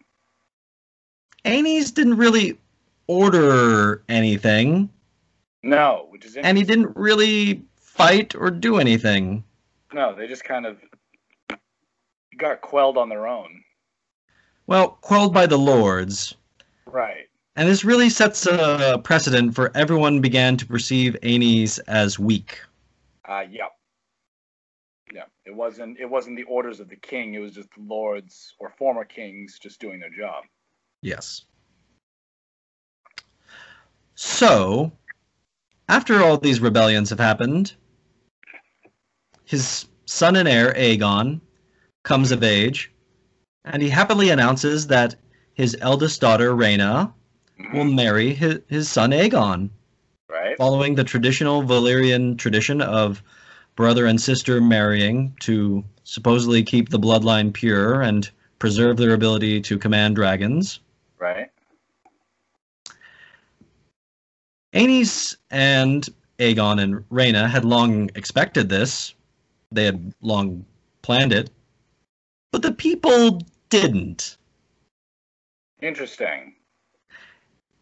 Aenys 1.44 1.92
didn't 1.94 2.16
really 2.16 2.58
order 3.06 4.02
anything, 4.08 4.90
no 5.62 6.06
which 6.10 6.24
is 6.24 6.36
and 6.36 6.56
he 6.58 6.64
didn't 6.64 6.96
really 6.96 7.62
fight 7.76 8.34
or 8.34 8.50
do 8.50 8.78
anything. 8.78 9.44
No 9.92 10.14
they 10.14 10.26
just 10.26 10.44
kind 10.44 10.66
of 10.66 10.78
got 12.38 12.60
quelled 12.60 12.96
on 12.96 13.08
their 13.08 13.26
own 13.26 13.62
Well, 14.66 14.98
quelled 15.00 15.34
by 15.34 15.46
the 15.46 15.58
lords. 15.58 16.34
right 16.86 17.28
And 17.56 17.68
this 17.68 17.84
really 17.84 18.08
sets 18.08 18.46
a 18.46 19.00
precedent 19.02 19.54
for 19.54 19.70
everyone 19.76 20.20
began 20.20 20.56
to 20.56 20.66
perceive 20.66 21.16
Aenys 21.22 21.78
as 21.88 22.18
weak. 22.18 22.60
Uh, 23.28 23.44
yeah. 23.50 23.66
Yeah. 25.12 25.24
It 25.44 25.54
wasn't. 25.54 25.98
It 25.98 26.08
wasn't 26.08 26.36
the 26.36 26.44
orders 26.44 26.80
of 26.80 26.88
the 26.88 26.96
king. 26.96 27.34
It 27.34 27.40
was 27.40 27.52
just 27.52 27.68
the 27.74 27.82
lords 27.82 28.54
or 28.58 28.70
former 28.70 29.04
kings 29.04 29.58
just 29.60 29.80
doing 29.80 29.98
their 30.00 30.10
job. 30.10 30.44
Yes. 31.02 31.44
So, 34.14 34.92
after 35.88 36.22
all 36.22 36.38
these 36.38 36.60
rebellions 36.60 37.10
have 37.10 37.18
happened, 37.20 37.74
his 39.50 39.86
son 40.06 40.36
and 40.36 40.46
heir, 40.46 40.72
Aegon, 40.74 41.40
comes 42.04 42.30
of 42.30 42.44
age, 42.44 42.92
and 43.64 43.82
he 43.82 43.88
happily 43.88 44.30
announces 44.30 44.86
that 44.86 45.16
his 45.54 45.76
eldest 45.80 46.20
daughter, 46.20 46.52
Rhaena, 46.54 47.12
will 47.74 47.84
marry 47.84 48.32
his, 48.32 48.60
his 48.68 48.88
son, 48.88 49.10
Aegon, 49.10 49.70
Right. 50.28 50.56
following 50.56 50.94
the 50.94 51.02
traditional 51.02 51.64
Valyrian 51.64 52.38
tradition 52.38 52.80
of 52.80 53.24
brother 53.74 54.06
and 54.06 54.20
sister 54.20 54.60
marrying 54.60 55.34
to 55.40 55.82
supposedly 56.04 56.62
keep 56.62 56.88
the 56.88 56.98
bloodline 57.00 57.52
pure 57.52 58.02
and 58.02 58.30
preserve 58.60 58.98
their 58.98 59.14
ability 59.14 59.60
to 59.62 59.78
command 59.78 60.14
dragons. 60.14 60.78
Right. 61.18 61.50
Aenys 64.72 65.36
and 65.50 66.08
Aegon 66.38 66.80
and 66.80 66.94
Rhaena 67.10 67.50
had 67.50 67.64
long 67.64 68.10
expected 68.14 68.68
this. 68.68 69.14
They 69.72 69.84
had 69.84 70.14
long 70.20 70.64
planned 71.02 71.32
it. 71.32 71.50
But 72.52 72.62
the 72.62 72.72
people 72.72 73.40
didn't. 73.68 74.36
Interesting. 75.80 76.54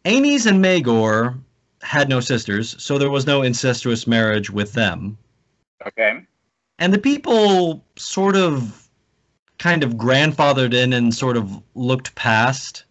Aenys 0.05 0.45
and 0.45 0.63
Maegor 0.63 1.37
had 1.81 2.09
no 2.09 2.19
sisters, 2.19 2.81
so 2.81 2.97
there 2.97 3.09
was 3.09 3.25
no 3.25 3.41
incestuous 3.41 4.07
marriage 4.07 4.49
with 4.49 4.73
them. 4.73 5.17
Okay. 5.85 6.25
And 6.77 6.93
the 6.93 6.99
people 6.99 7.83
sort 7.97 8.35
of 8.35 8.87
kind 9.57 9.83
of 9.83 9.95
grandfathered 9.95 10.73
in 10.73 10.93
and 10.93 11.13
sort 11.13 11.35
of 11.35 11.61
looked 11.75 12.15
past 12.15 12.85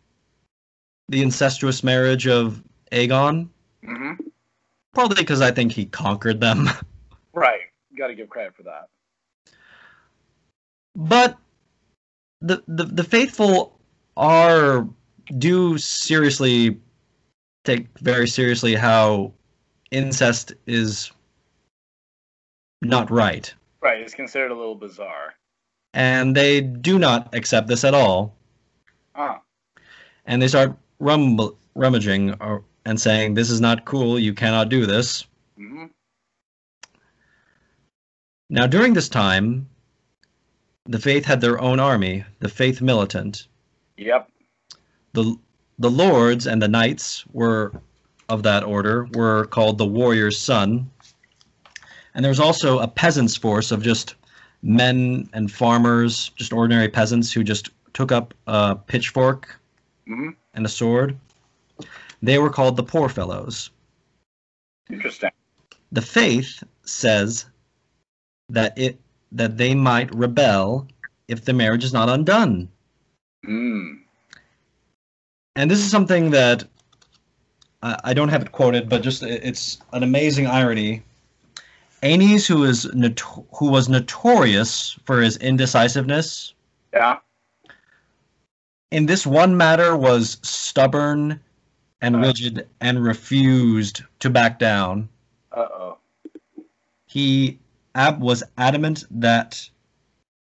the 1.08 1.22
incestuous 1.22 1.82
marriage 1.82 2.26
of 2.26 2.62
Aegon. 2.92 3.48
hmm 3.84 4.12
Probably 4.92 5.16
because 5.16 5.40
I 5.40 5.50
think 5.50 5.72
he 5.72 5.86
conquered 5.86 6.40
them. 6.40 6.68
Right. 7.34 7.67
Got 7.98 8.06
to 8.08 8.14
give 8.14 8.28
credit 8.28 8.54
for 8.54 8.62
that. 8.62 8.88
but 10.94 11.36
the, 12.40 12.62
the 12.68 12.84
the 12.84 13.02
faithful 13.04 13.78
are 14.16 14.86
do 15.38 15.76
seriously 15.78 16.78
take 17.64 17.86
very 17.98 18.28
seriously 18.28 18.74
how 18.76 19.32
incest 19.90 20.52
is 20.66 21.10
not 22.82 23.10
right 23.10 23.52
Right. 23.80 24.00
It's 24.00 24.14
considered 24.14 24.50
a 24.50 24.54
little 24.54 24.74
bizarre. 24.74 25.34
and 25.94 26.34
they 26.36 26.60
do 26.60 26.98
not 26.98 27.34
accept 27.34 27.66
this 27.68 27.82
at 27.84 27.94
all 27.94 28.36
Ah. 29.16 29.40
and 30.26 30.40
they 30.40 30.46
start 30.48 30.76
rumble, 31.00 31.58
rummaging 31.74 32.34
or, 32.40 32.62
and 32.84 33.00
saying 33.00 33.34
this 33.34 33.50
is 33.50 33.60
not 33.60 33.84
cool 33.84 34.18
you 34.18 34.32
cannot 34.34 34.68
do 34.68 34.86
this 34.86 35.26
hmm 35.56 35.86
now 38.48 38.66
during 38.66 38.94
this 38.94 39.08
time 39.08 39.68
the 40.86 40.98
faith 40.98 41.24
had 41.24 41.40
their 41.40 41.60
own 41.60 41.78
army 41.78 42.24
the 42.40 42.48
faith 42.48 42.80
militant. 42.80 43.46
Yep. 43.96 44.30
the 45.12 45.36
the 45.78 45.90
lords 45.90 46.46
and 46.46 46.60
the 46.60 46.68
knights 46.68 47.24
were 47.32 47.72
of 48.28 48.42
that 48.42 48.64
order 48.64 49.06
were 49.14 49.46
called 49.46 49.78
the 49.78 49.86
warrior's 49.86 50.38
son. 50.38 50.90
And 52.14 52.24
there 52.24 52.30
was 52.30 52.40
also 52.40 52.78
a 52.80 52.88
peasants 52.88 53.36
force 53.36 53.70
of 53.70 53.82
just 53.82 54.14
men 54.62 55.28
and 55.32 55.52
farmers 55.52 56.30
just 56.36 56.52
ordinary 56.52 56.88
peasants 56.88 57.32
who 57.32 57.44
just 57.44 57.70
took 57.92 58.10
up 58.12 58.34
a 58.46 58.74
pitchfork 58.76 59.60
hmm 60.06 60.30
and 60.54 60.66
a 60.66 60.68
sword. 60.68 61.16
They 62.22 62.38
were 62.38 62.50
called 62.50 62.76
the 62.76 62.82
poor 62.82 63.08
fellows. 63.08 63.70
Interesting. 64.90 65.30
the 65.92 66.02
faith 66.02 66.62
says 66.84 67.46
that 68.48 68.76
it 68.78 68.98
that 69.32 69.56
they 69.58 69.74
might 69.74 70.14
rebel 70.14 70.86
if 71.28 71.44
the 71.44 71.52
marriage 71.52 71.84
is 71.84 71.92
not 71.92 72.08
undone 72.08 72.68
Mm. 73.46 74.00
and 75.56 75.70
this 75.70 75.78
is 75.78 75.90
something 75.90 76.30
that 76.30 76.64
I 77.82 77.96
I 78.04 78.14
don't 78.14 78.28
have 78.30 78.42
it 78.42 78.50
quoted, 78.52 78.88
but 78.88 79.02
just 79.02 79.22
it's 79.22 79.78
an 79.92 80.02
amazing 80.02 80.46
irony. 80.48 81.02
Aenys, 82.02 82.46
who 82.46 82.64
is 82.64 82.84
noto- 82.94 83.46
who 83.54 83.70
was 83.70 83.88
notorious 83.88 84.98
for 85.04 85.20
his 85.22 85.36
indecisiveness, 85.36 86.54
Yeah. 86.92 87.18
in 88.90 89.06
this 89.06 89.24
one 89.26 89.56
matter 89.56 89.96
was 89.96 90.38
stubborn 90.42 91.38
and 92.00 92.16
Uh. 92.16 92.20
rigid 92.20 92.68
and 92.80 93.02
refused 93.02 94.02
to 94.20 94.30
back 94.30 94.58
down. 94.58 95.08
Uh 95.52 95.68
oh. 95.72 95.98
He 97.06 97.58
ab- 97.98 98.22
was 98.22 98.42
adamant 98.56 99.04
that 99.10 99.68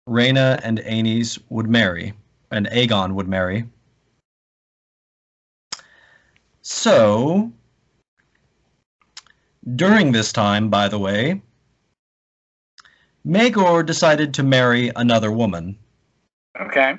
Rhaena 0.08 0.60
and 0.62 0.78
Aenys 0.80 1.38
would 1.48 1.68
marry, 1.68 2.12
and 2.50 2.66
Aegon 2.66 3.14
would 3.14 3.28
marry. 3.28 3.64
So, 6.62 7.52
during 9.76 10.12
this 10.12 10.32
time, 10.32 10.68
by 10.68 10.88
the 10.88 10.98
way, 10.98 11.40
Maegor 13.26 13.84
decided 13.84 14.34
to 14.34 14.42
marry 14.42 14.92
another 14.94 15.32
woman. 15.32 15.78
Okay. 16.60 16.98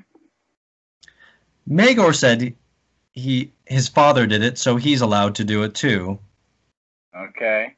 Maegor 1.70 2.14
said 2.14 2.56
he 3.14 3.52
his 3.66 3.88
father 3.88 4.28
did 4.28 4.44
it, 4.44 4.58
so 4.58 4.76
he's 4.76 5.02
allowed 5.02 5.36
to 5.36 5.44
do 5.44 5.64
it 5.64 5.74
too. 5.74 6.20
Okay. 7.16 7.77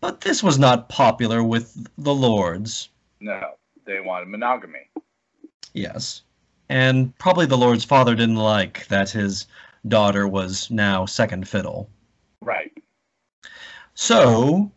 But 0.00 0.22
this 0.22 0.42
was 0.42 0.58
not 0.58 0.88
popular 0.88 1.42
with 1.42 1.86
the 1.98 2.14
lords. 2.14 2.88
No, 3.20 3.54
they 3.84 4.00
wanted 4.00 4.28
monogamy. 4.28 4.90
Yes. 5.74 6.22
And 6.68 7.16
probably 7.18 7.46
the 7.46 7.58
Lord's 7.58 7.84
father 7.84 8.14
didn't 8.14 8.36
like 8.36 8.86
that 8.88 9.10
his 9.10 9.46
daughter 9.88 10.26
was 10.26 10.70
now 10.70 11.04
second 11.04 11.48
fiddle. 11.48 11.90
Right. 12.40 12.72
So, 13.94 14.70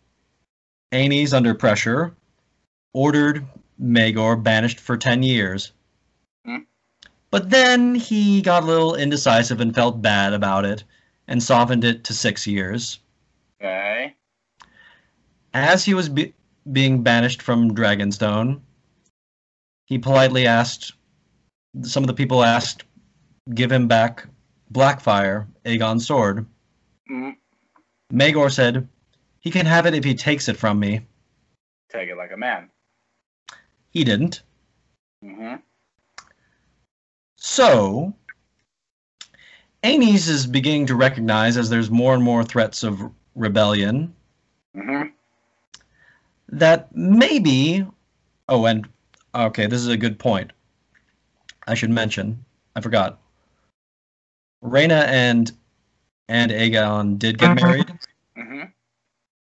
Aenys, 0.92 1.34
under 1.34 1.54
pressure, 1.54 2.14
ordered 2.94 3.46
Maegor 3.82 4.42
banished 4.42 4.80
for 4.80 4.98
10 4.98 5.24
years. 5.24 5.72
Hmm. 6.46 6.58
But 7.32 7.50
then 7.50 7.96
he 7.96 8.42
got 8.42 8.64
a 8.64 8.66
little 8.66 8.96
indecisive 8.96 9.62
and 9.62 9.74
felt 9.74 10.02
bad 10.02 10.34
about 10.34 10.66
it 10.66 10.84
and 11.28 11.42
softened 11.42 11.84
it 11.84 12.04
to 12.06 12.14
six 12.14 12.46
years. 12.46 13.00
Okay. 13.62 14.16
As 15.54 15.86
he 15.86 15.94
was 15.94 16.10
be- 16.10 16.34
being 16.72 17.04
banished 17.04 17.42
from 17.42 17.76
Dragonstone, 17.76 18.62
he 19.86 20.00
politely 20.00 20.48
asked, 20.48 20.94
some 21.82 22.04
of 22.04 22.08
the 22.08 22.14
people 22.14 22.44
asked, 22.44 22.84
give 23.54 23.72
him 23.72 23.88
back 23.88 24.28
Blackfyre, 24.72 25.48
Aegon's 25.66 26.08
sword. 26.08 26.46
Mm. 27.12 27.36
Maegor 28.12 28.52
said, 28.52 28.88
he 29.42 29.52
can 29.52 29.66
have 29.66 29.86
it 29.86 29.94
if 29.94 30.04
he 30.04 30.16
takes 30.16 30.48
it 30.48 30.58
from 30.58 30.80
me. 30.80 31.02
Take 31.90 32.10
it 32.10 32.18
like 32.18 32.32
a 32.32 32.38
man. 32.38 32.70
He 33.92 34.04
didn't. 34.04 34.42
hmm 35.22 35.56
So, 37.36 38.14
Aenys 39.84 40.30
is 40.30 40.48
beginning 40.48 40.88
to 40.88 40.96
recognize 40.96 41.58
as 41.58 41.70
there's 41.70 41.92
more 41.92 42.14
and 42.16 42.24
more 42.24 42.44
threats 42.44 42.84
of 42.84 43.12
rebellion 43.36 44.16
hmm 44.76 45.04
that 46.60 46.96
maybe. 46.96 47.86
Oh, 48.50 48.66
and 48.66 48.88
okay, 49.34 49.68
this 49.68 49.82
is 49.82 49.88
a 49.88 49.98
good 49.98 50.20
point. 50.20 50.52
I 51.68 51.76
should 51.76 51.90
mention. 51.90 52.44
I 52.76 52.82
forgot. 52.82 53.20
Rhaena 54.64 55.04
and 55.08 55.52
and 56.30 56.52
Aegon 56.52 57.20
did 57.20 57.38
get 57.38 57.62
married, 57.62 57.88
mm-hmm. 58.38 58.64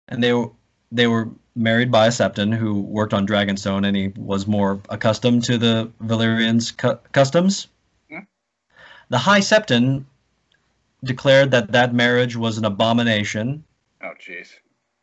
and 0.07 0.23
they 0.23 0.33
were 0.33 0.51
they 0.91 1.07
were 1.07 1.29
married 1.55 1.91
by 1.91 2.07
a 2.07 2.09
Septon 2.09 2.55
who 2.55 2.81
worked 2.81 3.13
on 3.13 3.27
Dragonstone, 3.27 3.85
and 3.85 3.95
he 3.95 4.07
was 4.15 4.47
more 4.47 4.81
accustomed 4.89 5.43
to 5.45 5.57
the 5.57 5.91
Valyrians' 6.01 6.75
cu- 6.75 6.99
customs. 7.11 7.67
Hmm. 8.09 8.19
The 9.09 9.17
High 9.17 9.41
Septon 9.41 10.05
declared 11.03 11.51
that 11.51 11.73
that 11.73 11.93
marriage 11.93 12.35
was 12.35 12.57
an 12.57 12.65
abomination, 12.65 13.63
Oh, 14.03 14.13
jeez. 14.19 14.49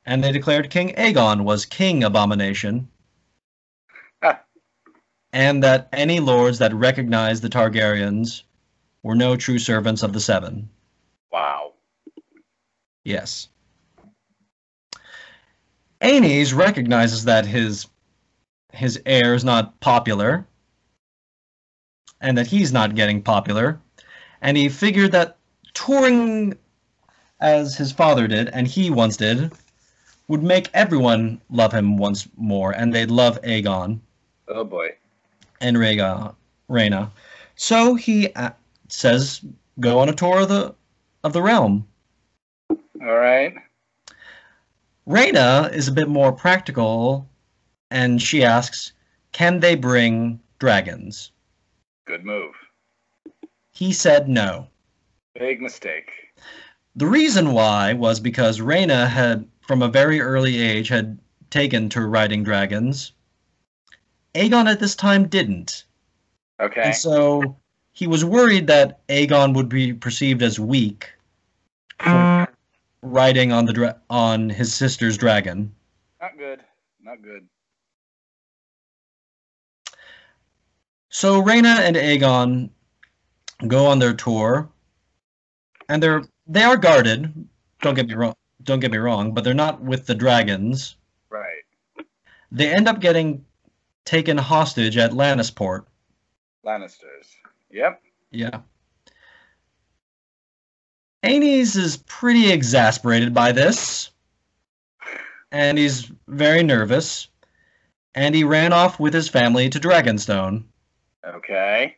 And 0.09 0.25
they 0.25 0.33
declared 0.33 0.71
King 0.71 0.95
Aegon 0.97 1.45
was 1.45 1.67
King 1.67 2.03
Abomination, 2.03 2.89
Ah. 4.23 4.41
and 5.35 5.63
that 5.63 5.91
any 5.93 6.19
lords 6.19 6.59
that 6.61 6.73
recognized 6.73 7.43
the 7.43 7.51
Targaryens 7.51 8.45
were 9.03 9.15
no 9.15 9.37
true 9.37 9.59
servants 9.59 10.03
of 10.03 10.15
the 10.15 10.21
Seven. 10.21 10.71
Wow. 11.31 11.75
Yes. 13.05 13.51
Aenys 16.01 16.57
recognizes 16.57 17.25
that 17.25 17.45
his 17.45 17.87
his 18.73 18.99
heir 19.05 19.35
is 19.35 19.45
not 19.45 19.79
popular 19.81 20.47
and 22.23 22.39
that 22.39 22.47
he's 22.47 22.73
not 22.73 22.95
getting 22.95 23.21
popular, 23.21 23.79
and 24.41 24.57
he 24.57 24.71
figured 24.71 25.13
that 25.13 25.37
touring 25.75 26.57
as 27.41 27.77
his 27.77 27.93
father 27.93 28.27
did 28.27 28.49
and 28.49 28.67
he 28.67 28.89
once 28.89 29.19
did 29.19 29.53
would 30.29 30.43
make 30.43 30.69
everyone 30.75 31.41
love 31.51 31.73
him 31.73 31.97
once 31.97 32.29
more, 32.37 32.73
and 32.73 32.95
they'd 32.95 33.11
love 33.11 33.41
Aegon 33.43 34.01
Oh 34.47 34.65
boy. 34.65 34.91
and 35.61 35.77
Rhaega, 35.77 36.35
Rhaena. 36.71 37.11
So 37.57 37.95
he 37.95 38.33
uh, 38.35 38.51
says, 38.89 39.41
"Go 39.81 39.99
on 39.99 40.09
a 40.09 40.15
tour 40.15 40.41
of 40.41 40.49
the 40.49 40.75
of 41.25 41.33
the 41.33 41.43
realm." 41.43 41.87
All 42.71 42.77
right. 43.17 43.55
Rhaena 45.07 45.73
is 45.73 45.89
a 45.89 45.93
bit 45.93 46.09
more 46.09 46.33
practical, 46.33 47.29
and 47.91 48.21
she 48.21 48.45
asks, 48.45 48.93
"Can 49.33 49.61
they 49.61 49.75
bring 49.75 50.41
dragons?" 50.59 51.33
Good 52.07 52.25
move. 52.25 52.55
He 53.73 53.93
said 53.93 54.29
no. 54.29 54.69
Big 55.39 55.61
mistake. 55.61 56.11
The 56.97 57.07
reason 57.07 57.53
why 57.53 57.93
was 57.93 58.19
because 58.19 58.61
Rhaena 58.61 59.09
had, 59.09 59.47
from 59.69 59.83
a 59.83 59.89
very 59.89 60.19
early 60.21 60.61
age, 60.61 60.89
had 60.89 61.19
taken 61.51 61.91
to 61.91 62.07
riding 62.07 62.43
dragons. 62.43 63.13
Aegon 64.35 64.67
at 64.67 64.81
this 64.81 64.97
time 64.97 65.29
didn't. 65.29 65.85
Okay. 66.59 66.81
And 66.81 66.95
so 66.97 67.57
he 67.93 68.07
was 68.07 68.25
worried 68.25 68.67
that 68.67 69.07
Aegon 69.09 69.55
would 69.55 69.69
be 69.69 69.93
perceived 69.93 70.43
as 70.43 70.59
weak 70.59 71.11
for 72.01 72.09
uh. 72.09 72.47
riding 73.03 73.53
on 73.53 73.67
the 73.67 73.73
dra- 73.75 74.01
on 74.09 74.49
his 74.49 74.75
sister's 74.75 75.19
dragon. 75.19 75.73
Not 76.21 76.39
good. 76.39 76.61
Not 77.03 77.23
good. 77.23 77.47
So 81.11 81.43
Rhaena 81.43 81.81
and 81.81 81.97
Aegon 81.97 82.71
go 83.67 83.87
on 83.87 83.99
their 83.99 84.15
tour, 84.15 84.69
and 85.91 86.03
they're 86.03 86.23
they 86.47 86.63
are 86.63 86.77
guarded. 86.77 87.49
Don't 87.83 87.95
get 87.95 88.09
me 88.09 88.15
wrong. 88.15 88.35
Don't 88.69 88.81
get 88.81 88.91
me 88.91 88.99
wrong, 88.99 89.33
but 89.33 89.45
they're 89.45 89.55
not 89.55 89.81
with 89.81 90.05
the 90.05 90.15
dragons. 90.15 90.97
Right. 91.31 91.65
They 92.53 92.69
end 92.69 92.87
up 92.87 93.01
getting 93.01 93.47
taken 94.05 94.37
hostage 94.37 94.99
at 94.99 95.13
Lannisport. 95.13 95.87
Lannisters. 96.67 97.29
Yep. 97.71 98.03
Yeah. 98.31 98.61
Aenys 101.25 101.77
is 101.77 101.97
pretty 102.07 102.53
exasperated 102.53 103.33
by 103.33 103.53
this, 103.53 104.11
and 105.51 105.79
he's 105.79 106.13
very 106.27 106.63
nervous, 106.63 107.29
and 108.15 108.35
he 108.35 108.45
ran 108.45 108.75
off 108.75 109.01
with 109.01 109.15
his 109.15 109.31
family 109.31 109.71
to 109.71 109.81
Dragonstone. 109.81 110.65
Okay. 111.25 111.97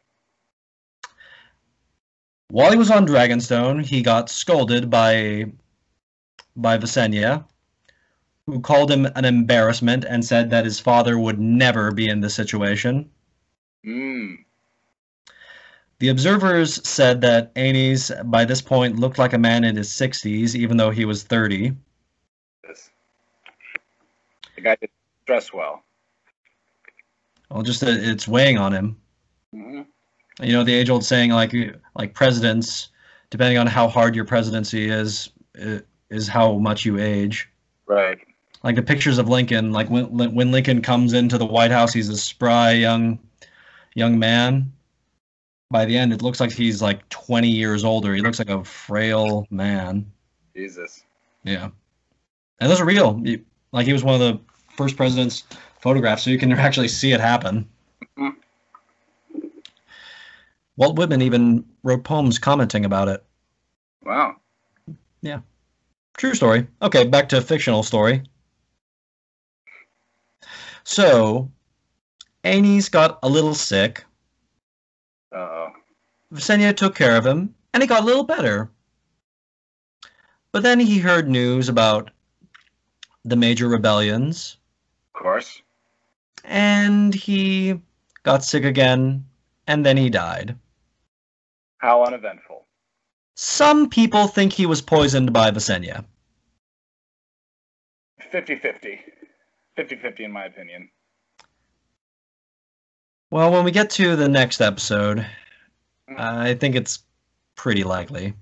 While 2.51 2.71
he 2.71 2.79
was 2.79 2.93
on 2.93 3.09
Dragonstone, 3.09 3.85
he 3.85 4.03
got 4.03 4.31
scolded 4.31 4.89
by 4.89 5.47
by 6.61 6.79
Visenya, 6.79 7.45
who 8.47 8.61
called 8.61 8.91
him 8.91 9.07
an 9.15 9.25
embarrassment 9.25 10.05
and 10.05 10.25
said 10.25 10.51
that 10.51 10.65
his 10.65 10.81
father 10.81 11.19
would 11.19 11.39
never 11.39 11.93
be 11.93 12.09
in 12.09 12.21
this 12.21 12.35
situation. 12.35 13.11
Hmm. 13.85 14.35
The 15.99 16.09
observers 16.09 16.87
said 16.89 17.21
that 17.21 17.55
Aenys, 17.55 18.11
by 18.31 18.47
this 18.47 18.63
point, 18.63 18.99
looked 18.99 19.19
like 19.19 19.35
a 19.35 19.39
man 19.39 19.65
in 19.65 19.77
his 19.77 19.91
60s, 19.91 20.57
even 20.57 20.79
though 20.79 20.91
he 20.91 21.05
was 21.05 21.23
30. 21.23 21.77
This. 22.67 22.91
The 24.57 24.63
guy 24.63 24.77
didn't 24.77 24.93
dress 25.27 25.53
well. 25.53 25.83
Well, 27.51 27.63
just 27.63 27.81
that 27.81 28.03
it's 28.03 28.27
weighing 28.27 28.57
on 28.59 28.73
him. 28.73 28.97
hmm 29.53 29.83
You 30.41 30.53
know, 30.55 30.65
the 30.65 30.75
age-old 30.75 31.05
saying, 31.05 31.33
like, 31.33 31.53
like 31.95 32.15
presidents, 32.15 32.89
depending 33.29 33.59
on 33.59 33.67
how 33.67 33.87
hard 33.87 34.17
your 34.17 34.25
presidency 34.25 34.89
is, 34.89 35.31
i- 35.61 35.83
is 36.11 36.29
how 36.29 36.59
much 36.59 36.85
you 36.85 36.99
age. 36.99 37.49
Right. 37.87 38.19
Like 38.63 38.77
the 38.77 38.83
pictures 38.83 39.19
of 39.19 39.29
Lincoln, 39.29 39.73
like 39.73 39.89
when 39.89 40.35
when 40.35 40.53
Lincoln 40.53 40.83
comes 40.83 41.13
into 41.13 41.39
the 41.39 41.47
White 41.47 41.71
House, 41.71 41.93
he's 41.93 42.09
a 42.09 42.17
spry 42.17 42.73
young 42.73 43.19
young 43.95 44.19
man. 44.19 44.73
By 45.71 45.85
the 45.85 45.97
end, 45.97 46.13
it 46.13 46.21
looks 46.21 46.41
like 46.41 46.53
he's 46.53 46.83
like 46.83 47.09
20 47.11 47.49
years 47.49 47.85
older. 47.85 48.13
He 48.15 48.21
looks 48.21 48.39
like 48.39 48.51
a 48.51 48.65
frail 48.65 49.47
man. 49.51 50.11
Jesus. 50.55 51.05
Yeah, 51.45 51.71
and 52.59 52.71
those 52.71 52.81
are 52.81 52.85
real. 52.85 53.23
Like 53.73 53.87
he 53.87 53.93
was 53.93 54.05
one 54.05 54.15
of 54.15 54.21
the 54.21 54.39
first 54.77 54.97
presidents 54.97 55.45
photographed, 55.81 56.23
so 56.23 56.31
you 56.31 56.39
can 56.39 56.53
actually 56.69 56.89
see 56.89 57.13
it 57.13 57.21
happen. 57.21 57.67
Walt 60.77 60.97
Whitman 60.97 61.23
even 61.23 61.65
wrote 61.83 62.05
poems 62.05 62.39
commenting 62.39 62.85
about 62.85 63.09
it. 63.09 63.25
Wow. 64.05 64.37
True 66.21 66.35
story. 66.35 66.67
Okay, 66.83 67.07
back 67.07 67.31
to 67.31 67.41
fictional 67.41 67.83
story. 67.83 68.23
So, 70.85 71.51
Aenys 72.45 72.91
got 72.91 73.19
a 73.23 73.29
little 73.31 73.55
sick. 73.55 74.05
Uh 75.35 75.39
oh. 75.39 75.69
Visenya 76.31 76.77
took 76.77 76.95
care 76.95 77.17
of 77.17 77.25
him, 77.25 77.55
and 77.73 77.83
he 77.83 77.87
got 77.87 78.03
a 78.03 78.05
little 78.05 78.25
better. 78.25 78.71
But 80.53 80.63
then 80.63 80.79
he 80.79 80.99
heard 80.99 81.27
news 81.27 81.71
about 81.71 82.11
the 83.25 83.37
major 83.37 83.69
rebellions, 83.69 84.59
Of 85.15 85.23
course. 85.23 85.63
and 86.45 87.15
he 87.15 87.81
got 88.25 88.45
sick 88.45 88.65
again, 88.65 89.25
and 89.67 89.87
then 89.87 89.97
he 89.97 90.11
died. 90.11 90.55
How 91.79 92.05
uneventful. 92.05 92.50
Some 93.43 93.89
people 93.89 94.27
think 94.27 94.53
he 94.53 94.67
was 94.67 94.83
poisoned 94.83 95.33
by 95.33 95.51
Visenya. 95.51 96.05
50 98.31 98.57
50. 98.57 99.01
50 99.77 99.97
50 99.97 100.25
in 100.25 100.31
my 100.31 100.45
opinion. 100.45 100.91
Well, 103.31 103.51
when 103.51 103.65
we 103.65 103.71
get 103.71 103.89
to 103.93 104.15
the 104.15 104.29
next 104.29 104.61
episode, 104.61 105.27
mm. 106.11 106.21
I 106.21 106.55
think 106.55 106.77
it's 106.77 106.99
pretty 107.55 107.83
likely. 107.83 108.35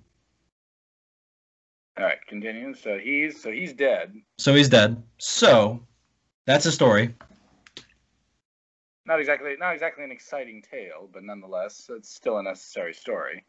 All 1.96 2.04
right, 2.04 2.18
continue. 2.26 2.74
So 2.74 2.98
he's 2.98 3.40
so 3.40 3.52
he's 3.52 3.72
dead. 3.72 4.20
So 4.38 4.52
he's 4.52 4.68
dead. 4.68 5.00
So 5.18 5.80
that's 6.44 6.66
a 6.66 6.72
story. 6.72 7.14
Not 9.06 9.20
exactly 9.20 9.54
not 9.61 9.74
exactly 9.74 10.02
an 10.02 10.11
exciting 10.11 10.61
tale, 10.61 11.08
but 11.12 11.22
nonetheless, 11.22 11.88
it's 11.88 12.12
still 12.12 12.38
a 12.38 12.42
necessary 12.42 12.94
story. 12.94 13.44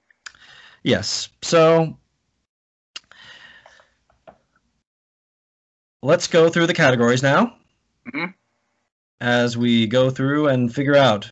Yes. 0.83 1.29
So 1.41 1.97
let's 6.01 6.27
go 6.27 6.49
through 6.49 6.67
the 6.67 6.73
categories 6.73 7.21
now 7.23 7.57
Mhm. 8.07 8.33
as 9.19 9.57
we 9.57 9.87
go 9.87 10.09
through 10.09 10.47
and 10.47 10.73
figure 10.73 10.95
out 10.95 11.31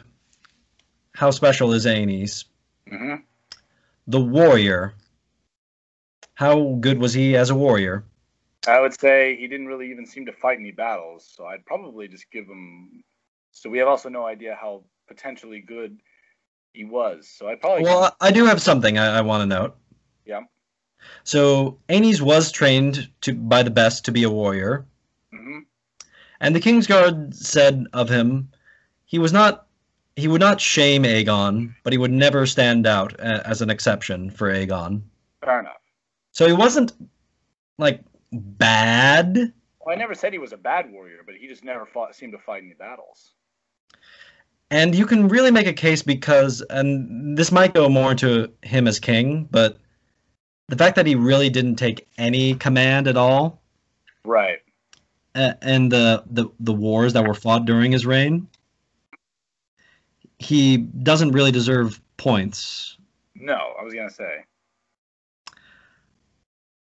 how 1.16 1.32
special 1.32 1.74
is 1.74 1.86
Aenys. 1.86 2.46
hmm 2.88 3.16
The 4.08 4.22
warrior. 4.22 4.94
How 6.36 6.76
good 6.80 7.00
was 7.00 7.14
he 7.14 7.36
as 7.36 7.50
a 7.50 7.56
warrior? 7.56 8.06
I 8.68 8.80
would 8.80 9.00
say 9.00 9.36
he 9.36 9.48
didn't 9.48 9.68
really 9.68 9.90
even 9.92 10.06
seem 10.06 10.26
to 10.28 10.34
fight 10.34 10.60
any 10.60 10.72
battles, 10.72 11.26
so 11.26 11.46
I'd 11.46 11.66
probably 11.66 12.08
just 12.08 12.30
give 12.32 12.46
him. 12.48 13.04
So 13.52 13.70
we 13.70 13.80
have 13.80 13.88
also 13.88 14.10
no 14.10 14.26
idea 14.26 14.56
how 14.60 14.84
potentially 15.08 15.62
good 15.62 16.00
he 16.74 16.84
was. 16.86 17.28
So 17.28 17.48
I'd 17.48 17.62
probably. 17.62 17.84
Well, 17.84 18.16
I 18.22 18.32
do 18.32 18.46
have 18.46 18.62
something 18.62 18.98
I, 18.98 19.18
I 19.18 19.22
want 19.22 19.42
to 19.42 19.46
note. 19.46 19.76
Yeah. 20.26 20.42
So 21.24 21.78
Aenys 21.90 22.22
was 22.22 22.52
trained 22.52 23.10
to 23.22 23.34
by 23.34 23.64
the 23.64 23.70
best 23.70 24.06
to 24.06 24.12
be 24.12 24.24
a 24.24 24.30
warrior. 24.30 24.86
hmm 25.34 25.60
And 26.40 26.56
the 26.56 26.60
Kingsguard 26.60 27.34
said 27.34 27.86
of 27.94 28.10
him, 28.10 28.50
he 29.06 29.20
was 29.20 29.34
not 29.34 29.68
he 30.16 30.28
would 30.28 30.42
not 30.42 30.60
shame 30.60 31.04
Aegon, 31.04 31.76
but 31.84 31.94
he 31.94 31.98
would 32.00 32.12
never 32.12 32.46
stand 32.48 32.88
out 32.88 33.14
a- 33.20 33.48
as 33.48 33.62
an 33.62 33.70
exception 33.70 34.32
for 34.32 34.52
Aegon. 34.52 35.02
Fair 35.46 35.60
enough. 35.60 35.78
So 36.32 36.48
he 36.48 36.54
wasn't 36.54 36.94
like 37.78 38.04
bad. 38.32 39.54
Well, 39.86 39.96
I 39.96 39.98
never 39.98 40.16
said 40.16 40.34
he 40.34 40.40
was 40.40 40.54
a 40.54 40.58
bad 40.58 40.92
warrior, 40.92 41.20
but 41.26 41.36
he 41.36 41.48
just 41.48 41.64
never 41.64 41.86
fought, 41.86 42.16
seemed 42.16 42.34
to 42.34 42.40
fight 42.40 42.64
any 42.64 42.74
battles. 42.74 43.34
And 44.70 44.94
you 44.94 45.06
can 45.06 45.30
really 45.30 45.52
make 45.52 45.68
a 45.68 45.74
case 45.74 46.02
because 46.04 46.62
and 46.70 47.38
this 47.38 47.52
might 47.52 47.74
go 47.74 47.88
more 47.88 48.12
into 48.12 48.52
him 48.64 48.88
as 48.88 49.00
king, 49.00 49.48
but 49.50 49.78
the 50.68 50.76
fact 50.76 50.98
that 50.98 51.06
he 51.06 51.16
really 51.16 51.50
didn't 51.50 51.76
take 51.78 52.06
any 52.18 52.54
command 52.56 53.08
at 53.08 53.16
all 53.16 53.62
Right. 54.26 54.60
uh, 55.36 55.54
and 55.62 55.90
the, 55.90 56.24
the 56.30 56.50
the 56.60 56.74
wars 56.74 57.14
that 57.14 57.26
were 57.26 57.34
fought 57.34 57.64
during 57.66 57.94
his 57.94 58.06
reign, 58.06 58.48
he 60.40 60.78
doesn't 60.78 61.32
really 61.32 61.52
deserve 61.52 62.02
points. 62.18 62.98
No, 63.36 63.74
I 63.80 63.84
was 63.84 63.94
gonna 63.94 64.10
say. 64.10 64.44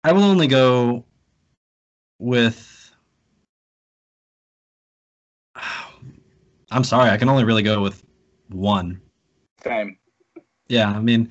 I 0.03 0.13
will 0.13 0.25
only 0.25 0.49
go 0.49 1.05
with. 2.19 2.73
I'm 6.71 6.85
sorry, 6.85 7.11
I 7.11 7.17
can 7.17 7.29
only 7.29 7.45
really 7.45 7.63
go 7.63 7.83
with 7.83 8.03
one. 8.49 9.01
Same. 9.63 9.99
Yeah, 10.69 10.91
I 10.91 11.01
mean, 11.01 11.31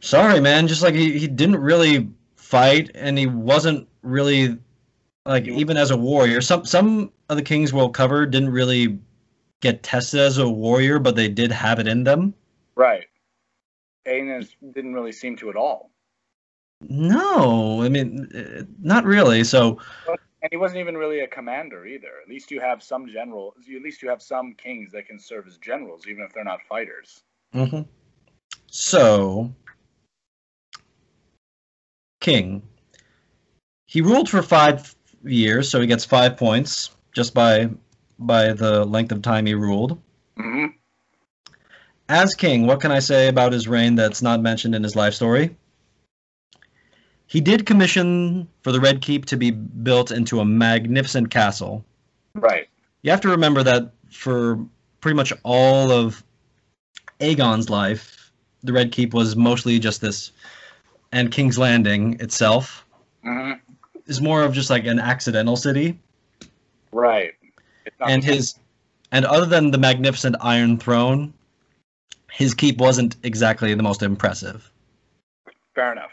sorry, 0.00 0.40
man. 0.40 0.68
Just 0.68 0.82
like 0.82 0.94
he, 0.94 1.18
he 1.18 1.26
didn't 1.26 1.56
really 1.56 2.08
fight, 2.36 2.90
and 2.94 3.18
he 3.18 3.26
wasn't 3.26 3.88
really 4.02 4.58
like 5.24 5.46
even 5.48 5.76
as 5.76 5.90
a 5.90 5.96
warrior. 5.96 6.40
Some 6.40 6.64
some 6.64 7.10
of 7.28 7.36
the 7.36 7.42
kings 7.42 7.72
we'll 7.72 7.88
cover 7.88 8.26
didn't 8.26 8.50
really 8.50 8.98
get 9.60 9.82
tested 9.82 10.20
as 10.20 10.38
a 10.38 10.48
warrior, 10.48 10.98
but 10.98 11.16
they 11.16 11.28
did 11.28 11.50
have 11.50 11.78
it 11.78 11.88
in 11.88 12.04
them. 12.04 12.34
Right. 12.74 13.06
Aenys 14.06 14.50
didn't 14.72 14.94
really 14.94 15.12
seem 15.12 15.36
to 15.36 15.50
at 15.50 15.56
all. 15.56 15.90
No, 16.82 17.82
I 17.82 17.88
mean, 17.88 18.28
uh, 18.34 18.64
not 18.80 19.04
really. 19.04 19.42
So, 19.44 19.80
And 20.46 20.52
he 20.52 20.58
wasn't 20.58 20.78
even 20.78 20.96
really 20.96 21.18
a 21.20 21.26
commander 21.26 21.86
either. 21.86 22.20
At 22.22 22.28
least 22.28 22.52
you 22.52 22.60
have 22.60 22.80
some 22.80 23.08
general. 23.08 23.52
At 23.58 23.82
least 23.82 24.00
you 24.00 24.08
have 24.08 24.22
some 24.22 24.54
kings 24.54 24.92
that 24.92 25.08
can 25.08 25.18
serve 25.18 25.48
as 25.48 25.56
generals, 25.56 26.06
even 26.06 26.22
if 26.22 26.32
they're 26.32 26.44
not 26.44 26.60
fighters. 26.68 27.24
hmm 27.52 27.80
so 28.70 29.52
king. 32.20 32.62
He 33.86 34.00
ruled 34.00 34.30
for 34.30 34.40
five 34.40 34.94
years, 35.24 35.68
so 35.68 35.80
he 35.80 35.88
gets 35.88 36.04
five 36.04 36.36
points 36.36 36.94
just 37.12 37.34
by 37.34 37.68
by 38.20 38.52
the 38.52 38.84
length 38.84 39.10
of 39.10 39.22
time 39.22 39.46
he 39.46 39.54
ruled. 39.54 40.00
hmm 40.36 40.66
As 42.08 42.36
king, 42.36 42.68
what 42.68 42.80
can 42.80 42.92
I 42.92 43.00
say 43.00 43.26
about 43.26 43.52
his 43.52 43.66
reign 43.66 43.96
that's 43.96 44.22
not 44.22 44.40
mentioned 44.40 44.76
in 44.76 44.84
his 44.84 44.94
life 44.94 45.14
story? 45.14 45.56
He 47.26 47.40
did 47.40 47.66
commission 47.66 48.48
for 48.62 48.72
the 48.72 48.80
Red 48.80 49.02
Keep 49.02 49.26
to 49.26 49.36
be 49.36 49.50
built 49.50 50.10
into 50.10 50.40
a 50.40 50.44
magnificent 50.44 51.30
castle. 51.30 51.84
Right. 52.34 52.68
You 53.02 53.10
have 53.10 53.20
to 53.22 53.28
remember 53.28 53.62
that 53.62 53.90
for 54.10 54.58
pretty 55.00 55.16
much 55.16 55.32
all 55.42 55.90
of 55.90 56.22
Aegon's 57.20 57.68
life, 57.68 58.30
the 58.62 58.72
Red 58.72 58.92
Keep 58.92 59.14
was 59.14 59.36
mostly 59.36 59.78
just 59.78 60.00
this, 60.00 60.32
and 61.12 61.32
King's 61.32 61.58
Landing 61.58 62.18
itself 62.20 62.84
hmm 63.22 63.52
is 64.06 64.20
more 64.20 64.42
of 64.42 64.52
just 64.52 64.70
like 64.70 64.86
an 64.86 64.98
accidental 64.98 65.56
city. 65.56 65.98
Right. 66.92 67.32
And 68.00 68.22
his, 68.22 68.54
and 69.12 69.24
other 69.24 69.46
than 69.46 69.70
the 69.70 69.78
magnificent 69.78 70.36
Iron 70.40 70.78
Throne, 70.78 71.34
his 72.30 72.54
keep 72.54 72.78
wasn't 72.78 73.16
exactly 73.22 73.74
the 73.74 73.82
most 73.82 74.02
impressive. 74.02 74.70
fair 75.74 75.92
enough. 75.92 76.10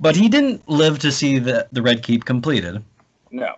But 0.00 0.16
he 0.16 0.28
didn't 0.28 0.68
live 0.68 0.98
to 1.00 1.10
see 1.10 1.38
the, 1.38 1.66
the 1.72 1.82
Red 1.82 2.02
Keep 2.02 2.24
completed. 2.24 2.82
No. 3.30 3.54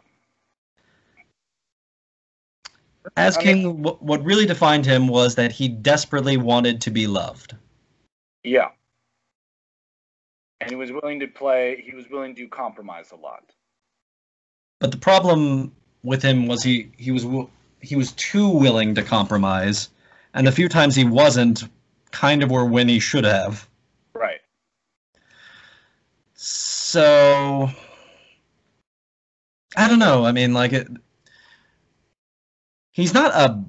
As 3.17 3.37
I 3.37 3.43
king, 3.43 3.83
wh- 3.83 4.03
what 4.03 4.25
really 4.25 4.47
defined 4.47 4.87
him 4.87 5.09
was 5.09 5.35
that 5.35 5.53
he 5.53 5.69
desperately 5.69 6.37
wanted 6.37 6.81
to 6.83 6.91
be 6.91 7.07
loved. 7.07 7.55
Yeah. 8.43 8.69
And 10.61 10.71
he 10.71 10.77
was 10.77 10.93
willing 10.93 11.21
to 11.21 11.27
play. 11.27 11.83
He 11.85 11.95
was 11.95 12.09
willing 12.11 12.35
to 12.37 12.47
compromise 12.47 13.13
a 13.13 13.17
lot. 13.17 13.45
But 14.79 14.91
the 14.91 14.99
problem 14.99 15.73
with 16.03 16.23
him 16.23 16.47
was 16.47 16.63
he 16.63 16.91
he 16.97 17.11
was 17.11 17.27
he 17.81 17.97
was 17.97 18.13
too 18.13 18.49
willing 18.49 18.95
to 18.95 19.03
compromise, 19.03 19.89
and 20.35 20.47
the 20.47 20.53
few 20.53 20.69
times 20.69 20.95
he 20.95 21.05
wasn't, 21.05 21.65
kind 22.11 22.43
of 22.43 22.51
were 22.51 22.65
when 22.65 22.89
he 22.89 22.99
should 23.01 23.25
have. 23.25 23.67
So 26.43 27.69
I 29.77 29.89
don't 29.89 29.99
know. 29.99 30.25
I 30.25 30.33
mean, 30.33 30.55
like 30.55 30.73
it. 30.73 30.89
He's 32.93 33.13
not 33.13 33.35
a 33.35 33.63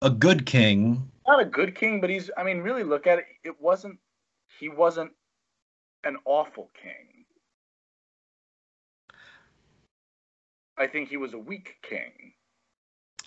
a 0.00 0.10
good 0.10 0.46
king. 0.46 1.10
Not 1.26 1.42
a 1.42 1.44
good 1.44 1.74
king, 1.74 2.00
but 2.00 2.08
he's. 2.08 2.30
I 2.36 2.44
mean, 2.44 2.60
really 2.60 2.84
look 2.84 3.08
at 3.08 3.18
it. 3.18 3.24
It 3.42 3.60
wasn't. 3.60 3.98
He 4.60 4.68
wasn't 4.68 5.10
an 6.04 6.18
awful 6.24 6.70
king. 6.80 7.24
I 10.78 10.86
think 10.86 11.08
he 11.08 11.16
was 11.16 11.34
a 11.34 11.38
weak 11.38 11.78
king. 11.82 12.32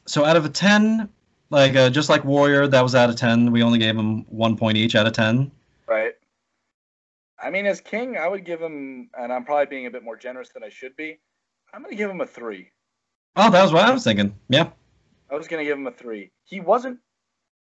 So 0.07 0.23
out 0.23 0.37
of 0.37 0.45
a 0.45 0.49
ten, 0.49 1.09
like 1.49 1.75
uh, 1.75 1.89
just 1.89 2.07
like 2.07 2.23
Warrior, 2.23 2.67
that 2.67 2.81
was 2.81 2.95
out 2.95 3.09
of 3.09 3.17
ten. 3.17 3.51
We 3.51 3.63
only 3.63 3.79
gave 3.79 3.97
him 3.97 4.23
one 4.29 4.55
point 4.55 4.77
each 4.77 4.95
out 4.95 5.07
of 5.07 5.11
ten. 5.11 5.51
Right. 5.87 6.14
I 7.45 7.51
mean, 7.51 7.67
as 7.67 7.79
king, 7.79 8.17
I 8.17 8.27
would 8.27 8.43
give 8.43 8.59
him, 8.59 9.09
and 9.15 9.31
I'm 9.31 9.45
probably 9.45 9.67
being 9.67 9.85
a 9.85 9.91
bit 9.91 10.03
more 10.03 10.17
generous 10.17 10.49
than 10.49 10.63
I 10.63 10.69
should 10.69 10.95
be. 10.95 11.19
I'm 11.71 11.81
going 11.81 11.91
to 11.91 11.97
give 11.97 12.09
him 12.09 12.19
a 12.21 12.25
three. 12.25 12.71
Oh, 13.35 13.51
that 13.51 13.61
was 13.61 13.71
what 13.71 13.85
I 13.85 13.91
was 13.93 14.03
thinking. 14.03 14.35
Yeah. 14.49 14.69
I 15.31 15.35
was 15.35 15.47
going 15.47 15.63
to 15.63 15.69
give 15.69 15.77
him 15.77 15.85
a 15.85 15.91
three. 15.91 16.31
He 16.45 16.59
wasn't 16.59 16.97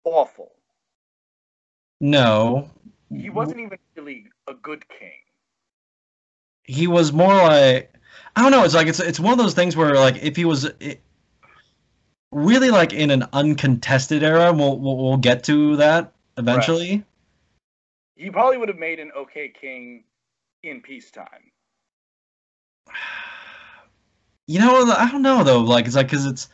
awful. 0.04 0.52
No. 2.00 2.70
He 3.10 3.28
wasn't 3.28 3.60
even 3.60 3.78
really 3.94 4.26
a 4.48 4.54
good 4.54 4.88
king. 4.88 5.20
he 6.68 6.86
was 6.86 7.12
more 7.12 7.34
like 7.34 7.92
I 8.36 8.42
don't 8.42 8.52
know. 8.52 8.64
It's 8.64 8.74
like 8.74 8.86
it's 8.86 9.00
it's 9.00 9.18
one 9.18 9.32
of 9.32 9.38
those 9.38 9.54
things 9.54 9.76
where 9.76 9.94
like 9.96 10.22
if 10.22 10.36
he 10.36 10.44
was 10.44 10.64
it, 10.80 11.02
really 12.30 12.70
like 12.70 12.92
in 12.92 13.10
an 13.10 13.24
uncontested 13.32 14.22
era, 14.22 14.52
we'll, 14.52 14.78
we'll 14.78 14.96
we'll 14.96 15.16
get 15.16 15.44
to 15.44 15.76
that 15.76 16.12
eventually. 16.36 17.04
He 18.18 18.30
probably 18.30 18.58
would 18.58 18.68
have 18.68 18.78
made 18.78 18.98
an 18.98 19.10
okay 19.16 19.48
king 19.48 20.04
in 20.62 20.80
peacetime. 20.82 21.50
You 24.50 24.60
know, 24.60 24.90
I 24.96 25.10
don't 25.10 25.20
know 25.20 25.44
though. 25.44 25.60
Like 25.60 25.84
it's 25.84 25.94
like 25.94 26.06
because 26.06 26.24
it's 26.24 26.48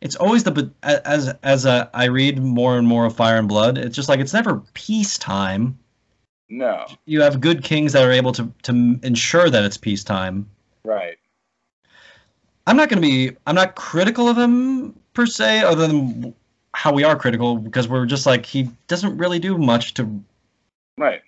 it's 0.00 0.14
always 0.14 0.44
the 0.44 0.52
but 0.52 0.70
as 0.84 1.34
as 1.42 1.66
uh, 1.66 1.88
I 1.92 2.04
read 2.04 2.40
more 2.40 2.78
and 2.78 2.86
more 2.86 3.06
of 3.06 3.16
Fire 3.16 3.38
and 3.38 3.48
Blood, 3.48 3.76
it's 3.76 3.96
just 3.96 4.08
like 4.08 4.20
it's 4.20 4.32
never 4.32 4.62
peacetime. 4.74 5.76
No. 6.48 6.86
You 7.06 7.22
have 7.22 7.40
good 7.40 7.64
kings 7.64 7.92
that 7.92 8.04
are 8.04 8.12
able 8.12 8.30
to 8.34 8.52
to 8.62 9.00
ensure 9.02 9.50
that 9.50 9.64
it's 9.64 9.76
peacetime. 9.76 10.48
Right. 10.84 11.18
I'm 12.68 12.76
not 12.76 12.88
going 12.88 13.02
to 13.02 13.08
be. 13.08 13.36
I'm 13.46 13.56
not 13.56 13.74
critical 13.74 14.28
of 14.28 14.38
him 14.38 14.94
per 15.12 15.26
se, 15.26 15.62
other 15.64 15.88
than 15.88 16.32
how 16.72 16.92
we 16.92 17.02
are 17.02 17.16
critical 17.16 17.56
because 17.56 17.88
we're 17.88 18.06
just 18.06 18.26
like 18.26 18.46
he 18.46 18.70
doesn't 18.86 19.16
really 19.16 19.40
do 19.40 19.58
much 19.58 19.94
to. 19.94 20.22
Right. 21.00 21.22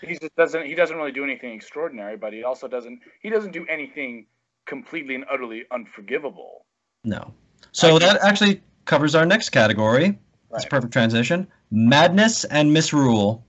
He 0.00 0.16
just 0.18 0.34
doesn't. 0.34 0.66
He 0.66 0.74
doesn't 0.74 0.96
really 0.96 1.12
do 1.12 1.22
anything 1.22 1.52
extraordinary, 1.52 2.16
but 2.16 2.32
he 2.32 2.42
also 2.42 2.66
doesn't. 2.66 2.98
He 3.20 3.30
doesn't 3.30 3.52
do 3.52 3.64
anything 3.68 4.26
completely 4.66 5.14
and 5.14 5.24
utterly 5.30 5.64
unforgivable. 5.70 6.66
No. 7.04 7.32
So 7.70 8.00
that 8.00 8.20
actually 8.22 8.60
covers 8.84 9.14
our 9.14 9.24
next 9.24 9.50
category. 9.50 10.18
That's 10.50 10.64
a 10.64 10.68
perfect 10.68 10.92
transition. 10.92 11.46
Madness 11.70 12.44
and 12.44 12.72
misrule. 12.72 13.46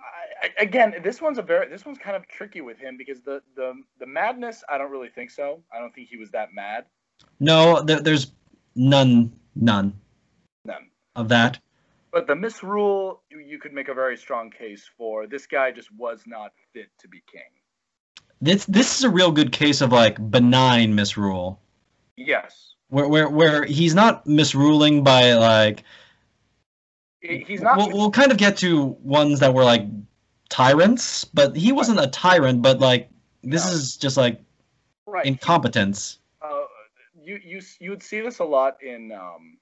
I, 0.00 0.04
I, 0.46 0.62
again, 0.62 0.94
this 1.02 1.20
one's 1.20 1.38
a 1.38 1.42
very. 1.42 1.68
This 1.68 1.84
one's 1.84 1.98
kind 1.98 2.14
of 2.16 2.28
tricky 2.28 2.60
with 2.60 2.78
him 2.78 2.96
because 2.96 3.20
the 3.22 3.42
the 3.56 3.72
the 3.98 4.06
madness. 4.06 4.62
I 4.68 4.78
don't 4.78 4.92
really 4.92 5.10
think 5.10 5.32
so. 5.32 5.64
I 5.74 5.80
don't 5.80 5.92
think 5.92 6.08
he 6.08 6.16
was 6.16 6.30
that 6.30 6.54
mad. 6.54 6.84
No, 7.40 7.82
there, 7.82 8.00
there's 8.00 8.30
none, 8.76 9.32
none 9.56 9.92
None. 10.64 10.86
of 11.16 11.28
that. 11.28 11.58
But 12.12 12.26
the 12.26 12.34
misrule, 12.34 13.22
you, 13.30 13.58
could 13.58 13.72
make 13.72 13.88
a 13.88 13.94
very 13.94 14.16
strong 14.16 14.50
case 14.50 14.88
for. 14.98 15.26
This 15.26 15.46
guy 15.46 15.70
just 15.70 15.92
was 15.92 16.24
not 16.26 16.52
fit 16.72 16.88
to 16.98 17.08
be 17.08 17.22
king. 17.30 17.42
This 18.40 18.64
this 18.64 18.96
is 18.98 19.04
a 19.04 19.10
real 19.10 19.30
good 19.30 19.52
case 19.52 19.80
of 19.82 19.92
like 19.92 20.16
benign 20.30 20.94
misrule, 20.94 21.60
Yes. 22.16 22.74
where 22.88 23.06
where 23.06 23.28
where 23.28 23.64
he's 23.64 23.94
not 23.94 24.24
misruling 24.24 25.04
by 25.04 25.34
like. 25.34 25.84
He's 27.20 27.60
not. 27.60 27.76
We'll, 27.76 27.90
we'll 27.90 28.10
kind 28.10 28.32
of 28.32 28.38
get 28.38 28.56
to 28.58 28.96
ones 29.02 29.40
that 29.40 29.52
were 29.52 29.62
like 29.64 29.82
tyrants, 30.48 31.24
but 31.24 31.54
he 31.54 31.70
wasn't 31.70 32.00
a 32.00 32.06
tyrant. 32.06 32.62
But 32.62 32.80
like 32.80 33.10
this 33.42 33.66
No. 33.66 33.72
is 33.72 33.96
just 33.98 34.16
like 34.16 34.40
right. 35.06 35.26
incompetence. 35.26 36.18
uh, 36.40 36.64
you 37.22 37.38
you 37.44 37.60
you 37.78 37.90
would 37.90 38.02
see 38.02 38.22
this 38.22 38.38
a 38.38 38.44
lot 38.44 38.82
in 38.82 39.12
um, 39.12 39.58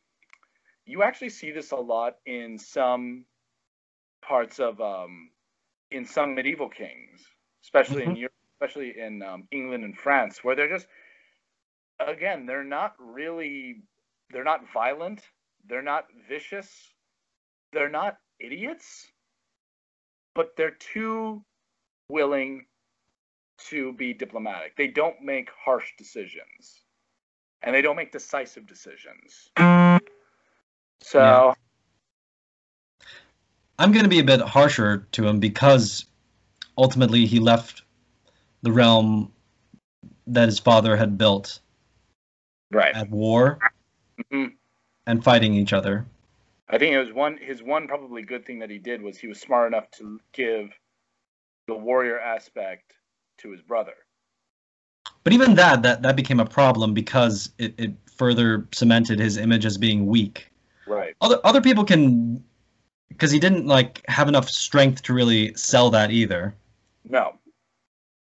you 0.89 1.03
actually 1.03 1.29
see 1.29 1.51
this 1.51 1.71
a 1.73 1.77
lot 1.77 2.17
in 2.25 2.59
some 2.59 3.27
parts 4.23 4.59
of 4.59 4.81
um, 4.81 5.31
in 5.91 6.05
some 6.05 6.35
medieval 6.35 6.69
kings, 6.69 7.25
especially 7.63 8.05
in 8.05 8.11
Mhm. 8.15 8.19
Europe, 8.21 8.35
especially 8.55 8.99
in 8.99 9.23
um, 9.23 9.47
England 9.51 9.85
and 9.85 9.97
France, 9.97 10.43
where 10.43 10.57
they're 10.57 10.69
just 10.69 10.89
again 12.01 12.47
they're 12.47 12.65
not 12.65 12.95
really 12.99 13.83
they're 14.31 14.45
not 14.45 14.71
violent, 14.73 15.23
they're 15.67 15.83
not 15.83 16.07
vicious, 16.27 16.95
they're 17.73 17.91
not 17.91 18.19
idiots, 18.41 19.13
but 20.35 20.57
they're 20.57 20.79
too 20.95 21.45
willing 22.09 22.67
to 23.59 23.93
be 23.93 24.15
diplomatic. 24.15 24.77
They 24.77 24.87
don't 24.89 25.21
make 25.21 25.51
harsh 25.51 25.93
decisions. 25.99 26.85
And 27.63 27.75
they 27.75 27.83
don't 27.83 27.97
make 27.97 28.13
decisive 28.13 28.67
decisions. 28.67 29.51
So, 31.09 31.21
Yeah. 31.21 31.55
I'm 33.79 33.93
going 33.93 34.03
to 34.03 34.11
be 34.11 34.19
a 34.19 34.25
bit 34.25 34.43
harsher 34.43 35.07
to 35.13 35.27
him 35.27 35.41
because 35.41 36.05
ultimately 36.77 37.25
he 37.25 37.39
left 37.39 37.83
the 38.61 38.71
realm 38.71 39.33
that 40.27 40.47
his 40.47 40.59
father 40.59 40.99
had 40.99 41.17
built 41.17 41.61
Right. 42.71 42.95
at 42.95 43.09
war 43.09 43.59
Mhm. 44.19 44.59
and 45.07 45.25
fighting 45.25 45.55
each 45.55 45.73
other. 45.73 46.05
I 46.69 46.77
think 46.77 46.93
it 46.93 46.99
was 46.99 47.15
one 47.15 47.39
his 47.39 47.63
one 47.63 47.89
probably 47.89 48.21
good 48.21 48.45
thing 48.45 48.59
that 48.59 48.69
he 48.69 48.79
did 48.79 49.01
was 49.01 49.17
he 49.17 49.29
was 49.29 49.41
smart 49.41 49.73
enough 49.73 49.91
to 49.93 50.21
give 50.33 50.75
the 51.69 51.75
warrior 51.75 52.21
aspect 52.21 52.93
to 53.39 53.51
his 53.51 53.63
brother. 53.63 53.95
But 55.25 55.33
even 55.33 55.55
that 55.55 55.83
that 55.85 56.03
that 56.03 56.17
became 56.17 56.41
a 56.41 56.45
problem 56.45 56.93
because 56.93 57.53
it, 57.57 57.75
it 57.79 57.95
further 58.15 58.69
cemented 58.73 59.19
his 59.19 59.39
image 59.39 59.65
as 59.65 59.79
being 59.79 60.05
weak. 60.07 60.51
Right. 60.89 61.15
Other 61.21 61.39
other 61.45 61.61
people 61.61 61.85
can 61.85 62.43
because 63.09 63.31
he 63.31 63.39
didn't 63.39 63.67
like 63.67 64.03
have 64.09 64.29
enough 64.29 64.49
strength 64.49 65.03
to 65.03 65.15
really 65.15 65.55
sell 65.55 65.91
that 65.91 66.11
either. 66.11 66.55
No. 67.09 67.35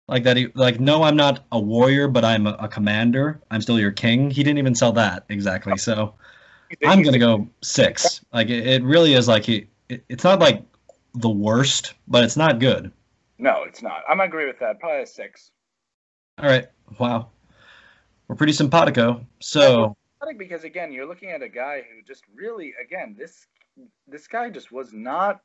Like 0.07 0.23
that 0.23 0.37
he 0.37 0.47
like 0.55 0.79
no 0.79 1.03
I'm 1.03 1.15
not 1.15 1.45
a 1.51 1.59
warrior 1.59 2.07
but 2.07 2.25
I'm 2.25 2.47
a, 2.47 2.57
a 2.59 2.67
commander. 2.67 3.41
I'm 3.51 3.61
still 3.61 3.79
your 3.79 3.91
king. 3.91 4.29
He 4.29 4.43
didn't 4.43 4.59
even 4.59 4.75
sell 4.75 4.91
that 4.93 5.25
exactly. 5.29 5.77
So 5.77 6.13
I'm 6.85 7.01
gonna 7.01 7.19
go 7.19 7.47
six. 7.61 8.23
Like 8.33 8.49
it, 8.49 8.67
it 8.67 8.83
really 8.83 9.13
is 9.13 9.27
like 9.27 9.45
he. 9.45 9.67
It, 9.89 10.03
it's 10.09 10.23
not 10.23 10.39
like 10.39 10.63
the 11.13 11.29
worst, 11.29 11.93
but 12.07 12.23
it's 12.23 12.37
not 12.37 12.59
good. 12.59 12.91
No, 13.37 13.63
it's 13.63 13.81
not. 13.81 14.03
I'm 14.09 14.17
gonna 14.17 14.27
agree 14.27 14.47
with 14.47 14.59
that. 14.59 14.79
Probably 14.79 15.03
a 15.03 15.07
six. 15.07 15.51
All 16.37 16.49
right. 16.49 16.67
Wow. 16.99 17.29
We're 18.27 18.35
pretty 18.35 18.53
simpatico. 18.53 19.25
So 19.39 19.97
Because 20.37 20.63
again, 20.63 20.91
you're 20.91 21.07
looking 21.07 21.31
at 21.31 21.41
a 21.41 21.49
guy 21.49 21.77
who 21.81 22.01
just 22.07 22.23
really, 22.33 22.73
again, 22.83 23.15
this 23.17 23.47
this 24.07 24.27
guy 24.27 24.49
just 24.49 24.71
was 24.71 24.93
not 24.93 25.41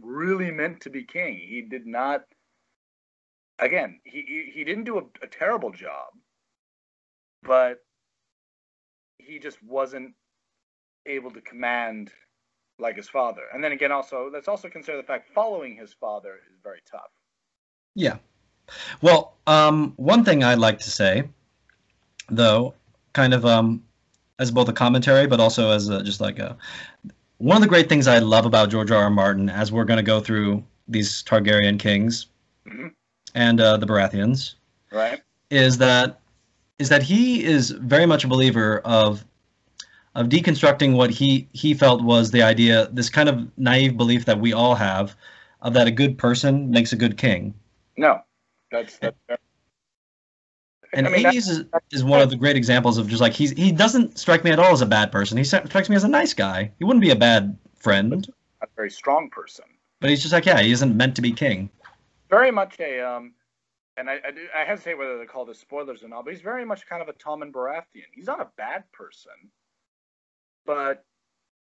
really 0.00 0.50
meant 0.50 0.80
to 0.82 0.90
be 0.90 1.04
king. 1.04 1.34
He 1.38 1.62
did 1.62 1.86
not. 1.86 2.24
Again, 3.58 4.00
he 4.04 4.24
he, 4.26 4.52
he 4.54 4.64
didn't 4.64 4.84
do 4.84 4.98
a, 4.98 5.02
a 5.22 5.26
terrible 5.26 5.70
job, 5.70 6.12
but 7.42 7.78
he 9.18 9.38
just 9.38 9.62
wasn't 9.62 10.14
able 11.06 11.30
to 11.30 11.40
command 11.40 12.10
like 12.78 12.96
his 12.96 13.08
father. 13.08 13.42
And 13.52 13.62
then 13.62 13.72
again, 13.72 13.92
also 13.92 14.30
let's 14.32 14.48
also 14.48 14.68
consider 14.68 14.96
the 14.96 15.02
fact 15.02 15.28
following 15.34 15.76
his 15.76 15.92
father 15.92 16.38
is 16.50 16.58
very 16.62 16.80
tough. 16.90 17.10
yeah. 17.94 18.16
Well, 19.02 19.34
um, 19.46 19.92
one 19.96 20.24
thing 20.24 20.44
I'd 20.44 20.58
like 20.58 20.78
to 20.80 20.90
say, 20.90 21.28
though, 22.30 22.74
kind 23.12 23.34
of 23.34 23.44
um, 23.44 23.82
as 24.42 24.50
both 24.50 24.68
a 24.68 24.72
commentary, 24.72 25.26
but 25.26 25.40
also 25.40 25.70
as 25.70 25.88
a, 25.88 26.02
just 26.02 26.20
like 26.20 26.38
a 26.38 26.56
one 27.38 27.56
of 27.56 27.62
the 27.62 27.68
great 27.68 27.88
things 27.88 28.06
I 28.06 28.18
love 28.18 28.44
about 28.44 28.68
George 28.70 28.90
R. 28.90 29.04
R. 29.04 29.10
Martin, 29.10 29.48
as 29.48 29.72
we're 29.72 29.84
going 29.84 29.96
to 29.96 30.02
go 30.02 30.20
through 30.20 30.62
these 30.88 31.22
Targaryen 31.22 31.78
kings 31.78 32.26
Mhm. 32.66 32.92
and 33.34 33.60
uh, 33.60 33.76
the 33.78 33.86
Baratheons, 33.86 34.54
Right. 34.92 35.20
is 35.50 35.78
that 35.78 36.20
is 36.78 36.88
that 36.88 37.02
he 37.02 37.44
is 37.44 37.70
very 37.70 38.06
much 38.06 38.24
a 38.24 38.28
believer 38.28 38.80
of 38.84 39.24
of 40.14 40.26
deconstructing 40.28 40.94
what 40.94 41.10
he 41.10 41.48
he 41.52 41.72
felt 41.72 42.02
was 42.02 42.30
the 42.32 42.42
idea 42.42 42.88
this 42.92 43.08
kind 43.08 43.28
of 43.28 43.48
naive 43.56 43.96
belief 43.96 44.24
that 44.26 44.38
we 44.38 44.52
all 44.52 44.74
have 44.74 45.16
of 45.62 45.72
that 45.74 45.86
a 45.86 45.90
good 45.90 46.18
person 46.18 46.70
makes 46.70 46.92
a 46.92 46.96
good 46.96 47.16
king 47.16 47.54
No, 47.96 48.20
that's 48.70 48.98
that's. 48.98 49.16
And 50.94 51.06
I 51.06 51.10
mean, 51.10 51.24
Hades 51.24 51.48
is, 51.48 51.64
is 51.90 52.04
one 52.04 52.20
of 52.20 52.28
the 52.28 52.36
great 52.36 52.56
examples 52.56 52.98
of 52.98 53.08
just 53.08 53.20
like 53.20 53.32
he's 53.32 53.50
he 53.52 53.72
doesn't 53.72 54.18
strike 54.18 54.44
me 54.44 54.50
at 54.50 54.58
all 54.58 54.72
as 54.72 54.82
a 54.82 54.86
bad 54.86 55.10
person 55.10 55.38
he 55.38 55.44
strikes 55.44 55.88
me 55.88 55.96
as 55.96 56.04
a 56.04 56.08
nice 56.08 56.34
guy 56.34 56.70
he 56.78 56.84
wouldn't 56.84 57.00
be 57.00 57.10
a 57.10 57.16
bad 57.16 57.56
friend 57.76 58.30
a 58.60 58.66
very 58.76 58.90
strong 58.90 59.30
person. 59.30 59.64
but 60.00 60.10
he's 60.10 60.20
just 60.20 60.32
like 60.32 60.44
yeah 60.44 60.60
he 60.60 60.70
isn't 60.70 60.96
meant 60.96 61.16
to 61.16 61.22
be 61.22 61.32
king 61.32 61.70
very 62.28 62.50
much 62.50 62.78
a 62.80 63.00
um 63.00 63.32
and 63.96 64.08
I, 64.08 64.14
I, 64.26 64.30
do, 64.30 64.40
I 64.58 64.64
hesitate 64.64 64.96
whether 64.96 65.18
to 65.18 65.26
call 65.26 65.44
this 65.44 65.58
spoilers 65.58 66.02
or 66.02 66.08
not, 66.08 66.24
but 66.24 66.32
he's 66.32 66.42
very 66.42 66.64
much 66.64 66.86
kind 66.86 67.02
of 67.02 67.08
a 67.08 67.12
Tommen 67.12 67.52
Baratheon. 67.52 68.08
He's 68.14 68.26
not 68.26 68.40
a 68.40 68.48
bad 68.56 68.90
person, 68.92 69.32
but 70.64 71.04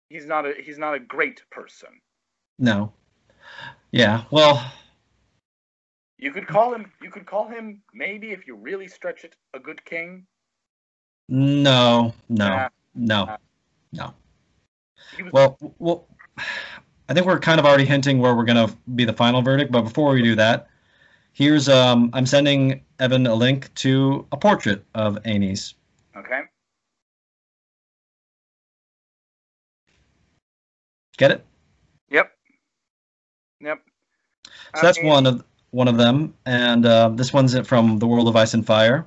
he's 0.10 0.26
not 0.26 0.46
a 0.46 0.54
he's 0.60 0.78
not 0.78 0.96
a 0.96 1.00
great 1.00 1.42
person. 1.52 1.90
no 2.60 2.92
yeah 3.92 4.24
well 4.32 4.72
You 6.17 6.32
could 6.32 6.47
call 6.47 6.73
him 6.73 6.91
you 7.01 7.10
could 7.10 7.25
call 7.25 7.47
him 7.47 7.82
maybe 7.93 8.32
if 8.32 8.47
you 8.47 8.56
really 8.56 8.88
stretch 8.88 9.23
it 9.23 9.36
a 9.54 9.60
good 9.60 9.84
king. 9.86 10.25
no 11.28 12.13
no 12.30 12.47
Nah. 12.47 12.69
no 12.95 13.38
no 13.91 14.13
was 15.23 15.34
Well, 15.34 15.58
well, 15.80 16.08
I 17.10 17.13
think 17.13 17.25
we're 17.25 17.39
kind 17.39 17.60
of 17.60 17.65
already 17.65 17.86
hinting 17.86 18.19
where 18.19 18.36
we're 18.36 18.45
gonna 18.45 18.69
be 18.95 19.06
the 19.06 19.13
final 19.13 19.41
verdict. 19.41 19.71
But 19.71 19.84
before 19.84 20.13
we 20.13 20.21
do 20.21 20.36
that, 20.36 20.67
here's 21.34 21.69
um, 21.69 22.10
I'm 22.13 22.25
sending 22.25 22.84
Evan 22.99 23.28
a 23.28 23.36
link 23.36 23.73
to 23.75 24.25
a 24.32 24.38
portrait 24.38 24.84
of 24.95 25.21
Aenys. 25.23 25.73
okay. 26.17 26.41
Get 31.17 31.32
it? 31.32 31.45
Yep. 32.10 32.32
Yep. 33.62 33.82
So 34.75 34.82
that's 34.82 35.01
one 35.01 35.25
of 35.25 35.45
one 35.76 35.90
of 35.90 35.98
them, 35.98 36.34
and 36.46 36.86
uh, 36.86 37.10
this 37.10 37.34
one's 37.34 37.58
from 37.68 38.00
the 38.00 38.08
World 38.08 38.30
of 38.30 38.36
Ice 38.38 38.54
and 38.54 38.66
Fire. 38.66 39.06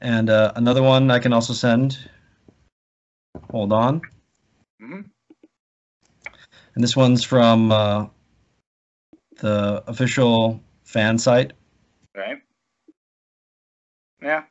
And 0.00 0.28
uh, 0.28 0.52
another 0.56 0.82
one 0.82 1.10
I 1.10 1.18
can 1.20 1.32
also 1.32 1.52
send. 1.52 1.98
Hold 3.50 3.72
on. 3.72 4.02
mhm. 4.80 5.10
And 6.74 6.82
this 6.82 6.96
one's 6.96 7.24
from 7.24 7.70
uh, 7.72 8.06
the 9.38 9.82
official 9.86 10.60
fan 10.82 11.18
site. 11.18 11.52
Right. 12.16 12.42
Yeah. 14.22 14.44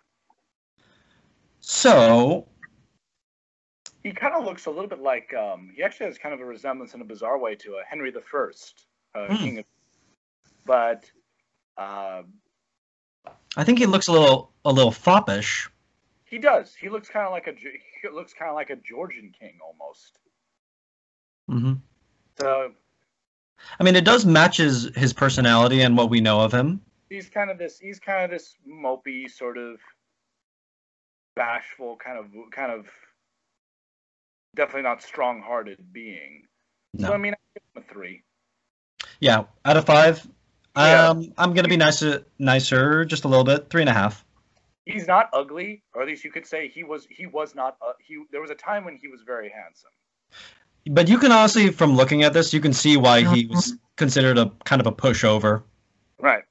So 1.59 2.47
He 4.07 4.13
kind 4.13 4.33
of 4.33 4.45
looks 4.45 4.67
a 4.67 4.69
little 4.69 4.87
bit 4.87 4.99
like 5.01 5.33
um 5.33 5.71
he 5.75 5.83
actually 5.83 6.05
has 6.05 6.17
kind 6.17 6.33
of 6.33 6.39
a 6.39 6.45
resemblance 6.45 6.93
in 6.93 7.01
a 7.01 7.05
bizarre 7.05 7.37
way 7.37 7.55
to 7.55 7.69
a 7.75 7.83
Henry 7.89 8.09
the 8.11 8.21
First, 8.21 8.85
uh, 9.15 9.27
Hmm. 9.27 9.35
King 9.43 9.57
of 9.59 9.65
but 10.65 11.11
uh, 11.77 12.23
I 13.57 13.63
think 13.63 13.79
he 13.79 13.85
looks 13.85 14.07
a 14.07 14.11
little 14.13 14.51
a 14.65 14.71
little 14.71 14.91
foppish. 14.91 15.69
He 16.25 16.37
does. 16.37 16.73
He 16.75 16.89
looks 16.89 17.09
kind 17.09 17.25
of 17.25 17.31
like 17.33 17.47
a 17.47 17.53
he 18.01 18.09
looks 18.09 18.33
kind 18.33 18.49
of 18.49 18.55
like 18.55 18.69
a 18.69 18.77
Georgian 18.77 19.33
king 19.37 19.59
almost. 19.61 20.19
hmm 21.49 21.73
So 22.39 22.71
I 23.79 23.83
mean, 23.83 23.95
it 23.95 24.05
does 24.05 24.25
match 24.25 24.57
his, 24.57 24.91
his 24.95 25.13
personality 25.13 25.81
and 25.81 25.97
what 25.97 26.09
we 26.09 26.21
know 26.21 26.39
of 26.41 26.53
him. 26.53 26.79
he's 27.09 27.29
kind 27.29 27.49
of 27.51 27.57
this 27.57 27.79
he's 27.79 27.99
kind 27.99 28.23
of 28.23 28.29
this 28.31 28.55
mopey 28.67 29.29
sort 29.29 29.57
of 29.57 29.79
bashful 31.35 31.97
kind 31.97 32.17
of 32.17 32.25
kind 32.51 32.71
of 32.71 32.87
definitely 34.57 34.81
not 34.81 35.01
strong-hearted 35.01 35.93
being. 35.93 36.43
No. 36.93 37.07
So 37.07 37.13
I 37.13 37.17
mean, 37.17 37.33
I 37.33 37.37
give 37.53 37.63
him 37.75 37.83
a 37.89 37.93
three. 37.93 38.23
Yeah, 39.21 39.45
out 39.63 39.77
of 39.77 39.85
five, 39.85 40.27
Yeah. 40.75 41.09
um, 41.09 41.33
I'm 41.37 41.53
gonna 41.53 41.69
be 41.69 41.77
nicer, 41.77 42.25
nicer, 42.39 43.05
just 43.05 43.23
a 43.23 43.27
little 43.27 43.45
bit, 43.45 43.69
three 43.69 43.81
and 43.81 43.89
a 43.89 43.93
half. 43.93 44.25
He's 44.85 45.07
not 45.07 45.29
ugly, 45.33 45.83
or 45.93 46.01
at 46.01 46.07
least 46.07 46.23
you 46.23 46.31
could 46.31 46.45
say 46.45 46.67
he 46.67 46.83
was. 46.83 47.07
He 47.09 47.27
was 47.27 47.55
not. 47.55 47.77
Uh, 47.81 47.93
he 47.99 48.23
there 48.31 48.41
was 48.41 48.51
a 48.51 48.55
time 48.55 48.85
when 48.85 48.95
he 48.95 49.07
was 49.07 49.21
very 49.21 49.49
handsome. 49.49 49.91
But 50.89 51.09
you 51.09 51.17
can 51.17 51.31
honestly, 51.31 51.69
from 51.71 51.95
looking 51.95 52.23
at 52.23 52.33
this, 52.33 52.53
you 52.53 52.61
can 52.61 52.73
see 52.73 52.95
why 52.95 53.23
he 53.23 53.47
was 53.47 53.75
considered 53.97 54.37
a 54.37 54.51
kind 54.63 54.79
of 54.79 54.87
a 54.87 54.91
pushover. 54.91 55.63
Right. 56.19 56.43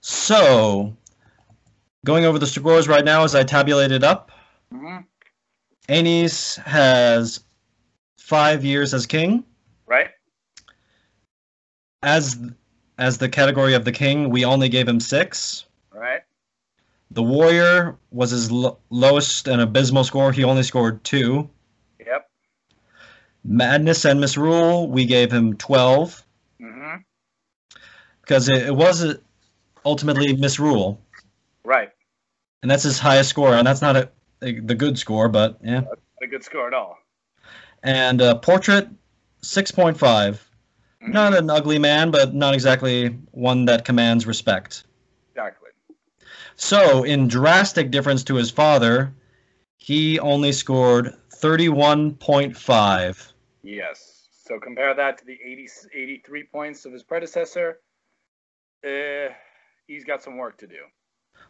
So, 0.00 0.96
going 2.04 2.24
over 2.24 2.38
the 2.38 2.46
scores 2.46 2.88
right 2.88 3.04
now 3.04 3.24
as 3.24 3.34
I 3.34 3.42
tabulated 3.42 4.04
up, 4.04 4.30
hmm 4.72 4.98
Aenys 5.88 6.56
has 6.64 7.44
five 8.18 8.64
years 8.64 8.92
as 8.94 9.06
king. 9.06 9.44
Right. 9.86 10.10
As 12.02 12.38
as 12.98 13.18
the 13.18 13.28
category 13.28 13.74
of 13.74 13.84
the 13.84 13.92
king, 13.92 14.30
we 14.30 14.44
only 14.44 14.68
gave 14.68 14.86
him 14.88 15.00
six. 15.00 15.64
Right. 15.92 16.20
The 17.10 17.22
warrior 17.22 17.96
was 18.10 18.30
his 18.30 18.50
lo- 18.50 18.78
lowest 18.90 19.48
and 19.48 19.60
abysmal 19.62 20.04
score. 20.04 20.30
He 20.32 20.44
only 20.44 20.62
scored 20.62 21.02
two. 21.04 21.48
Yep. 22.04 22.28
Madness 23.44 24.04
and 24.04 24.20
Misrule, 24.20 24.88
we 24.90 25.04
gave 25.06 25.32
him 25.32 25.56
12 25.56 26.24
Mm-hmm. 26.60 26.96
because 28.20 28.48
it, 28.48 28.66
it 28.66 28.74
was 28.74 29.16
ultimately 29.84 30.34
Misrule, 30.36 31.00
Right. 31.64 31.90
and 32.62 32.70
that's 32.70 32.82
his 32.82 32.98
highest 32.98 33.30
score, 33.30 33.54
and 33.54 33.64
that's 33.64 33.80
not 33.80 33.96
a, 33.96 34.10
the 34.40 34.74
good 34.74 34.98
score, 34.98 35.28
but 35.28 35.58
yeah. 35.62 35.80
Not 35.80 35.98
a 36.22 36.26
good 36.26 36.44
score 36.44 36.66
at 36.66 36.74
all. 36.74 36.98
And 37.82 38.20
uh, 38.20 38.36
Portrait, 38.36 38.88
6.5. 39.42 40.40
Mhm. 41.02 41.12
Not 41.12 41.34
an 41.34 41.48
ugly 41.48 41.78
man, 41.78 42.10
but 42.10 42.34
not 42.34 42.54
exactly 42.54 43.08
one 43.30 43.66
that 43.66 43.84
commands 43.84 44.26
respect. 44.26 44.84
Exactly. 45.30 45.70
So, 46.56 47.04
in 47.04 47.28
drastic 47.28 47.92
difference 47.92 48.24
to 48.24 48.34
his 48.34 48.50
father, 48.50 49.12
he 49.76 50.18
only 50.18 50.50
scored 50.50 51.14
31.5. 51.30 53.32
Yes. 53.62 54.28
So 54.30 54.58
compare 54.58 54.94
that 54.94 55.18
to 55.18 55.24
the 55.24 55.38
80, 55.44 55.68
83 55.94 56.42
points 56.44 56.84
of 56.84 56.92
his 56.92 57.02
predecessor. 57.02 57.80
Uh, 58.84 59.32
he's 59.86 60.04
got 60.04 60.22
some 60.22 60.36
work 60.36 60.58
to 60.58 60.66
do. 60.66 60.84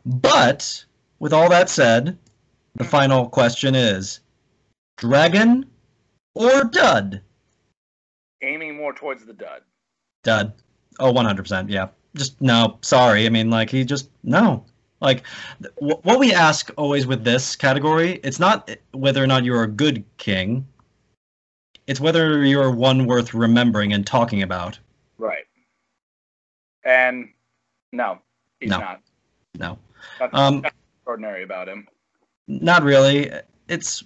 But 0.04 0.84
with 1.18 1.32
all 1.32 1.48
that 1.48 1.70
said, 1.70 2.18
the 2.74 2.84
final 2.84 3.28
question 3.28 3.74
is 3.74 4.20
Dragon 4.96 5.66
or 6.34 6.64
Dud? 6.64 7.20
Aiming 8.42 8.76
more 8.76 8.92
towards 8.92 9.24
the 9.24 9.32
dud. 9.32 9.62
Dud. 10.22 10.52
Oh, 11.00 11.12
100%. 11.12 11.68
Yeah. 11.68 11.88
Just 12.16 12.40
no. 12.40 12.78
Sorry. 12.82 13.26
I 13.26 13.28
mean, 13.28 13.50
like, 13.50 13.70
he 13.70 13.84
just, 13.84 14.10
no. 14.22 14.64
Like, 15.00 15.24
what 15.78 16.18
we 16.18 16.32
ask 16.32 16.70
always 16.76 17.06
with 17.06 17.22
this 17.22 17.54
category, 17.54 18.20
it's 18.24 18.40
not 18.40 18.70
whether 18.92 19.22
or 19.22 19.26
not 19.28 19.44
you're 19.44 19.62
a 19.62 19.68
good 19.68 20.04
king, 20.16 20.66
it's 21.86 22.00
whether 22.00 22.44
you're 22.44 22.72
one 22.72 23.06
worth 23.06 23.32
remembering 23.32 23.92
and 23.92 24.04
talking 24.06 24.42
about. 24.42 24.78
Right. 25.16 25.44
And 26.84 27.28
no, 27.92 28.18
he's 28.60 28.70
No. 28.70 28.78
not. 28.78 29.00
No. 29.58 29.78
Nothing 30.20 30.38
Um, 30.38 30.64
extraordinary 30.64 31.44
about 31.44 31.68
him. 31.68 31.86
Not 32.48 32.82
really. 32.82 33.30
It's 33.68 34.04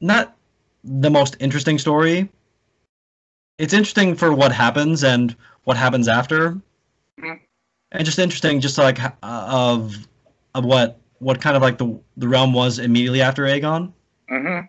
not 0.00 0.36
the 0.84 1.10
most 1.10 1.36
interesting 1.40 1.78
story. 1.78 2.30
It's 3.58 3.72
interesting 3.72 4.14
for 4.14 4.32
what 4.32 4.52
happens 4.52 5.02
and 5.02 5.34
what 5.64 5.76
happens 5.76 6.06
after, 6.06 6.60
Mhm. 7.20 7.40
and 7.92 8.04
just 8.04 8.18
interesting, 8.18 8.60
just 8.60 8.78
like 8.78 9.00
uh, 9.02 9.10
of 9.22 10.06
of 10.54 10.64
what 10.64 11.00
what 11.18 11.40
kind 11.40 11.56
of 11.56 11.62
like 11.62 11.78
the 11.78 11.98
the 12.16 12.28
realm 12.28 12.52
was 12.52 12.78
immediately 12.78 13.20
after 13.22 13.44
Aegon, 13.44 13.92
hmm 14.28 14.60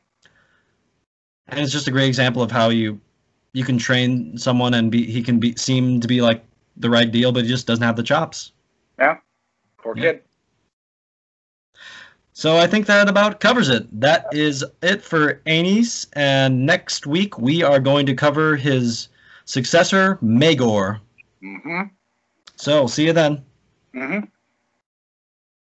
and 1.47 1.59
it's 1.59 1.71
just 1.71 1.87
a 1.87 1.91
great 1.91 2.07
example 2.07 2.41
of 2.41 2.51
how 2.51 2.69
you 2.69 2.99
you 3.53 3.63
can 3.63 3.77
train 3.77 4.37
someone 4.37 4.73
and 4.73 4.91
be 4.91 5.05
he 5.05 5.21
can 5.21 5.39
be 5.39 5.55
seem 5.55 5.99
to 5.99 6.07
be 6.07 6.21
like 6.21 6.43
the 6.77 6.89
right 6.89 7.11
deal, 7.11 7.31
but 7.31 7.43
he 7.43 7.49
just 7.49 7.67
doesn't 7.67 7.83
have 7.83 7.95
the 7.95 8.03
chops. 8.03 8.53
Yeah, 8.97 9.17
poor 9.77 9.95
Yeah. 9.97 10.13
kid. 10.13 10.23
So 12.39 12.55
I 12.55 12.67
think 12.67 12.85
that 12.85 13.09
about 13.09 13.41
covers 13.41 13.67
it. 13.67 13.85
That 13.99 14.25
is 14.31 14.63
it 14.81 15.03
for 15.03 15.41
Aenys, 15.45 16.07
and 16.13 16.65
next 16.65 17.05
week 17.05 17.37
we 17.37 17.63
are 17.63 17.81
going 17.81 18.05
to 18.05 18.13
cover 18.13 18.55
his 18.55 19.09
successor, 19.43 20.17
Maegor. 20.23 21.01
hmm 21.41 21.81
So 22.55 22.87
see 22.87 23.07
you 23.07 23.11
then. 23.11 23.43
hmm 23.93 24.19